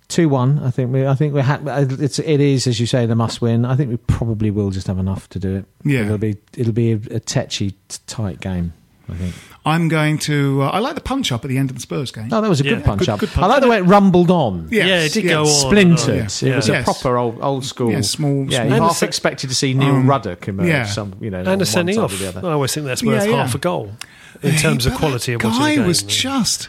Two 0.10 0.30
one. 0.30 0.60
I 0.60 0.70
think 0.70 0.92
we. 0.94 1.08
I 1.08 1.16
think 1.16 1.34
we 1.34 1.42
had. 1.42 1.62
It's. 2.00 2.20
It 2.20 2.40
is 2.40 2.68
as 2.68 2.80
you 2.80 2.86
say 2.86 3.08
the 3.08 3.16
must 3.16 3.42
win. 3.42 3.66
I 3.66 3.76
think 3.76 3.90
we 3.90 3.98
probably 3.98 4.52
will 4.52 4.70
just 4.70 4.86
have 4.86 5.00
enough 5.00 5.28
to 5.30 5.40
do 5.40 5.56
it. 5.56 5.66
Yeah. 5.84 6.02
It'll 6.02 6.18
be. 6.20 6.36
It'll 6.56 6.74
be 6.74 6.92
a, 6.92 7.00
a 7.10 7.20
tetchy, 7.20 7.74
tight 8.06 8.40
game. 8.40 8.74
I 9.10 9.14
think. 9.16 9.36
I'm 9.66 9.88
going 9.90 10.18
to. 10.20 10.62
Uh, 10.64 10.70
I 10.70 10.80
like 10.80 10.96
the 10.96 11.02
punch 11.02 11.32
up 11.32 11.44
at 11.44 11.50
the 11.50 11.58
end 11.58 11.70
of 11.70 11.76
the 11.76 11.82
Spurs 11.82 12.12
game. 12.12 12.30
Oh, 12.32 12.40
that 12.42 12.50
was 12.50 12.62
a 12.62 12.64
Yeah, 12.64 12.76
good 12.76 12.86
punch 12.86 13.00
good- 13.00 13.10
up. 13.10 13.20
good 13.20 13.30
punch 13.30 13.44
I 13.44 13.48
like 13.48 13.62
the 13.62 13.68
way 13.70 13.78
it 13.78 13.82
rumbled 13.84 14.32
on. 14.32 14.68
Yes, 14.72 14.88
yeah, 14.88 15.00
it 15.00 15.14
did 15.14 15.24
yes. 15.26 15.34
go 15.34 15.42
on. 15.42 15.48
Splintered. 15.48 16.10
Oh, 16.10 16.14
yeah. 16.46 16.54
It 16.54 16.56
was 16.56 16.68
Yeah. 16.70 16.80
a 16.80 16.84
proper 16.84 17.18
old 17.18 17.38
old 17.42 17.66
school. 17.66 17.92
Yeah, 17.92 18.02
small- 18.02 18.46
Yeah, 18.50 18.66
small- 18.66 18.78
you 18.78 18.84
half 18.84 18.98
se- 18.98 19.08
expected 19.08 19.50
to 19.50 19.56
see 19.56 19.74
Neil 19.74 19.96
Um, 19.96 20.08
Ruddock 20.10 20.48
emerge. 20.48 20.68
yeah. 20.68 20.86
Some, 20.86 21.14
you 21.20 21.30
know, 21.30 21.40
on 21.40 21.48
And 21.48 21.62
a 21.62 21.64
one 21.64 21.66
sending 21.66 21.98
off. 22.00 22.14
or 22.14 22.18
the 22.18 22.28
other. 22.30 22.48
I 22.48 22.52
always 22.54 22.74
think 22.74 22.86
that's 22.86 23.04
worth 23.04 23.24
Yeah, 23.26 23.30
yeah. 23.32 23.38
half 23.44 23.56
a 23.56 23.58
goal 23.58 23.92
in 24.42 24.56
terms 24.56 24.86
of 24.86 24.94
quality 24.96 25.34
that 25.34 25.44
of 25.44 25.44
watching 25.52 25.60
guy 25.62 25.70
the 25.72 25.76
game. 25.78 25.88
was 25.88 26.04
just 26.04 26.68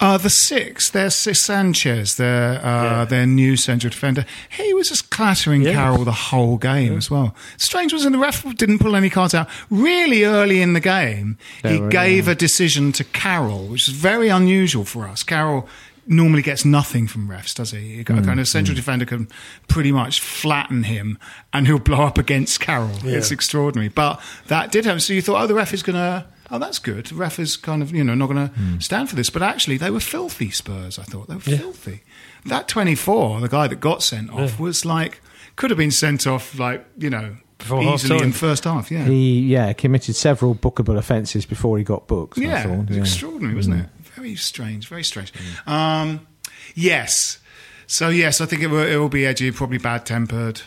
uh, 0.00 0.16
the 0.18 0.30
six. 0.30 0.88
There's 0.90 1.14
Sanchez, 1.14 2.16
their 2.16 2.64
uh, 2.64 2.84
Yeah. 2.84 3.04
their 3.04 3.26
new 3.26 3.56
central 3.56 3.90
defender. 3.90 4.24
He 4.48 4.72
was 4.74 4.88
just 4.88 5.10
clattering 5.10 5.62
Yeah. 5.62 5.72
Carroll 5.74 6.04
the 6.04 6.12
whole 6.12 6.56
game 6.56 6.96
as 6.96 7.10
well. 7.10 7.34
Strange 7.56 7.92
was 7.92 8.04
in 8.04 8.12
the 8.12 8.18
ref 8.18 8.42
didn't 8.56 8.78
pull 8.78 8.96
any 8.96 9.10
cards 9.10 9.34
out 9.34 9.48
really 9.68 10.24
early 10.24 10.62
in 10.62 10.72
the 10.72 10.80
game. 10.80 11.36
He 11.62 11.78
were, 11.80 11.88
gave 11.88 12.28
a 12.28 12.34
decision 12.34 12.92
to 12.92 13.04
Carroll, 13.04 13.66
which 13.66 13.88
is 13.88 13.94
very 13.94 14.28
unusual 14.28 14.84
for 14.84 15.06
us. 15.06 15.22
Carroll. 15.22 15.68
Normally 16.06 16.42
gets 16.42 16.64
nothing 16.64 17.06
from 17.06 17.28
refs, 17.28 17.54
does 17.54 17.70
he? 17.70 18.00
A 18.00 18.04
Mm, 18.04 18.24
kind 18.24 18.40
of 18.40 18.48
central 18.48 18.74
defender 18.74 19.04
can 19.04 19.28
pretty 19.68 19.92
much 19.92 20.20
flatten 20.20 20.84
him, 20.84 21.18
and 21.52 21.68
he'll 21.68 21.78
blow 21.78 22.02
up 22.02 22.18
against 22.18 22.58
Carroll. 22.58 22.98
Yeah. 23.04 23.18
It's 23.18 23.30
extraordinary. 23.30 23.90
But 23.90 24.20
that 24.48 24.72
did 24.72 24.86
happen. 24.86 24.98
So 25.00 25.12
you 25.12 25.22
thought, 25.22 25.40
oh, 25.42 25.46
the 25.46 25.54
ref 25.54 25.72
is 25.72 25.84
going 25.84 25.94
to. 25.96 26.24
Oh, 26.50 26.58
that's 26.58 26.78
good. 26.80 27.06
The 27.06 27.14
ref 27.14 27.38
is 27.38 27.56
kind 27.56 27.80
of, 27.82 27.92
you 27.94 28.02
know, 28.02 28.14
not 28.14 28.26
going 28.26 28.48
to 28.48 28.54
Hmm. 28.54 28.78
stand 28.80 29.08
for 29.08 29.16
this. 29.16 29.30
But 29.30 29.42
actually, 29.42 29.76
they 29.76 29.90
were 29.90 30.00
filthy 30.00 30.50
Spurs, 30.50 30.98
I 30.98 31.04
thought. 31.04 31.28
They 31.28 31.34
were 31.34 31.40
filthy. 31.40 32.02
That 32.44 32.66
24, 32.68 33.40
the 33.40 33.48
guy 33.48 33.68
that 33.68 33.76
got 33.80 34.02
sent 34.02 34.30
off, 34.30 34.58
was 34.58 34.84
like, 34.84 35.20
could 35.56 35.70
have 35.70 35.78
been 35.78 35.90
sent 35.92 36.26
off, 36.26 36.58
like, 36.58 36.84
you 36.98 37.08
know, 37.10 37.36
Before 37.58 37.82
easily 37.82 38.18
time. 38.18 38.28
in 38.28 38.32
first 38.32 38.64
half. 38.64 38.90
Yeah. 38.90 39.04
He 39.04 39.40
yeah 39.42 39.72
committed 39.74 40.16
several 40.16 40.54
bookable 40.54 40.96
offences 40.96 41.44
before 41.46 41.76
he 41.78 41.84
got 41.84 42.08
booked. 42.08 42.38
I 42.38 42.42
yeah. 42.42 42.62
thought. 42.62 42.72
It 42.72 42.88
was 42.88 42.96
Yeah. 42.96 43.02
extraordinary, 43.02 43.54
wasn't 43.54 43.76
Hmm. 43.76 43.82
it? 43.82 43.90
Very 44.16 44.34
strange. 44.36 44.88
Very 44.88 45.04
strange. 45.04 45.32
Um, 45.66 46.26
yes. 46.74 47.38
So, 47.86 48.08
yes, 48.08 48.40
I 48.40 48.46
think 48.46 48.62
it 48.62 48.68
will, 48.68 48.86
it 48.86 48.96
will 48.96 49.08
be 49.08 49.24
edgy, 49.26 49.50
probably 49.52 49.78
bad 49.78 50.04
tempered. 50.06 50.62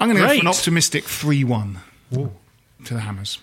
I'm 0.00 0.08
going 0.08 0.16
to 0.20 0.26
go 0.26 0.34
for 0.34 0.40
an 0.40 0.46
optimistic 0.48 1.04
3 1.04 1.44
1 1.44 1.78
to 2.12 2.94
the 2.94 3.00
Hammers. 3.00 3.38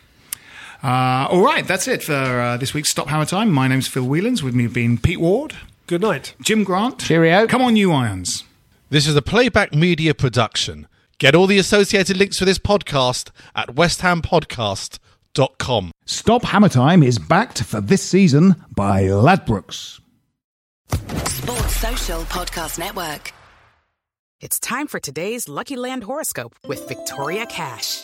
Uh, 0.84 1.28
all 1.30 1.44
right, 1.44 1.68
that's 1.68 1.88
it 1.88 2.02
for 2.04 2.14
uh, 2.14 2.58
this 2.58 2.74
week's 2.74 2.90
Stop 2.90 3.08
Hammer 3.10 3.26
Time. 3.26 3.52
My 3.52 3.68
name's 3.68 3.88
Phil 3.88 4.04
Whelans. 4.06 4.42
With 4.42 4.56
me 4.56 4.64
have 4.64 4.74
been 4.74 4.98
Pete 4.98 5.20
Ward, 5.20 5.54
Good 5.88 6.02
night. 6.02 6.34
Jim 6.42 6.64
Grant. 6.64 6.98
Cheerio. 7.00 7.46
Come 7.48 7.62
on, 7.62 7.76
you 7.76 7.92
Irons. 7.92 8.46
This 8.90 9.06
is 9.08 9.16
a 9.16 9.22
playback 9.22 9.74
media 9.76 10.14
production. 10.16 10.88
Get 11.20 11.36
all 11.36 11.46
the 11.48 11.60
associated 11.60 12.18
links 12.18 12.40
for 12.40 12.46
this 12.46 12.58
podcast 12.58 13.30
at 13.56 13.68
westhampodcast.com. 13.70 15.92
Stop 16.06 16.44
Hammer 16.44 16.70
Time 16.70 17.04
is 17.04 17.20
backed 17.20 17.62
for 17.64 17.80
this 17.80 18.02
season 18.02 18.56
by 18.76 19.04
Ladbrokes. 19.04 20.00
Sports 21.28 21.76
Social 21.76 22.22
Podcast 22.24 22.80
Network. 22.80 23.32
It's 24.40 24.60
time 24.60 24.88
for 24.88 25.00
today's 25.00 25.48
Lucky 25.48 25.76
Land 25.76 26.04
horoscope 26.06 26.56
with 26.68 26.88
Victoria 26.88 27.46
Cash. 27.46 28.04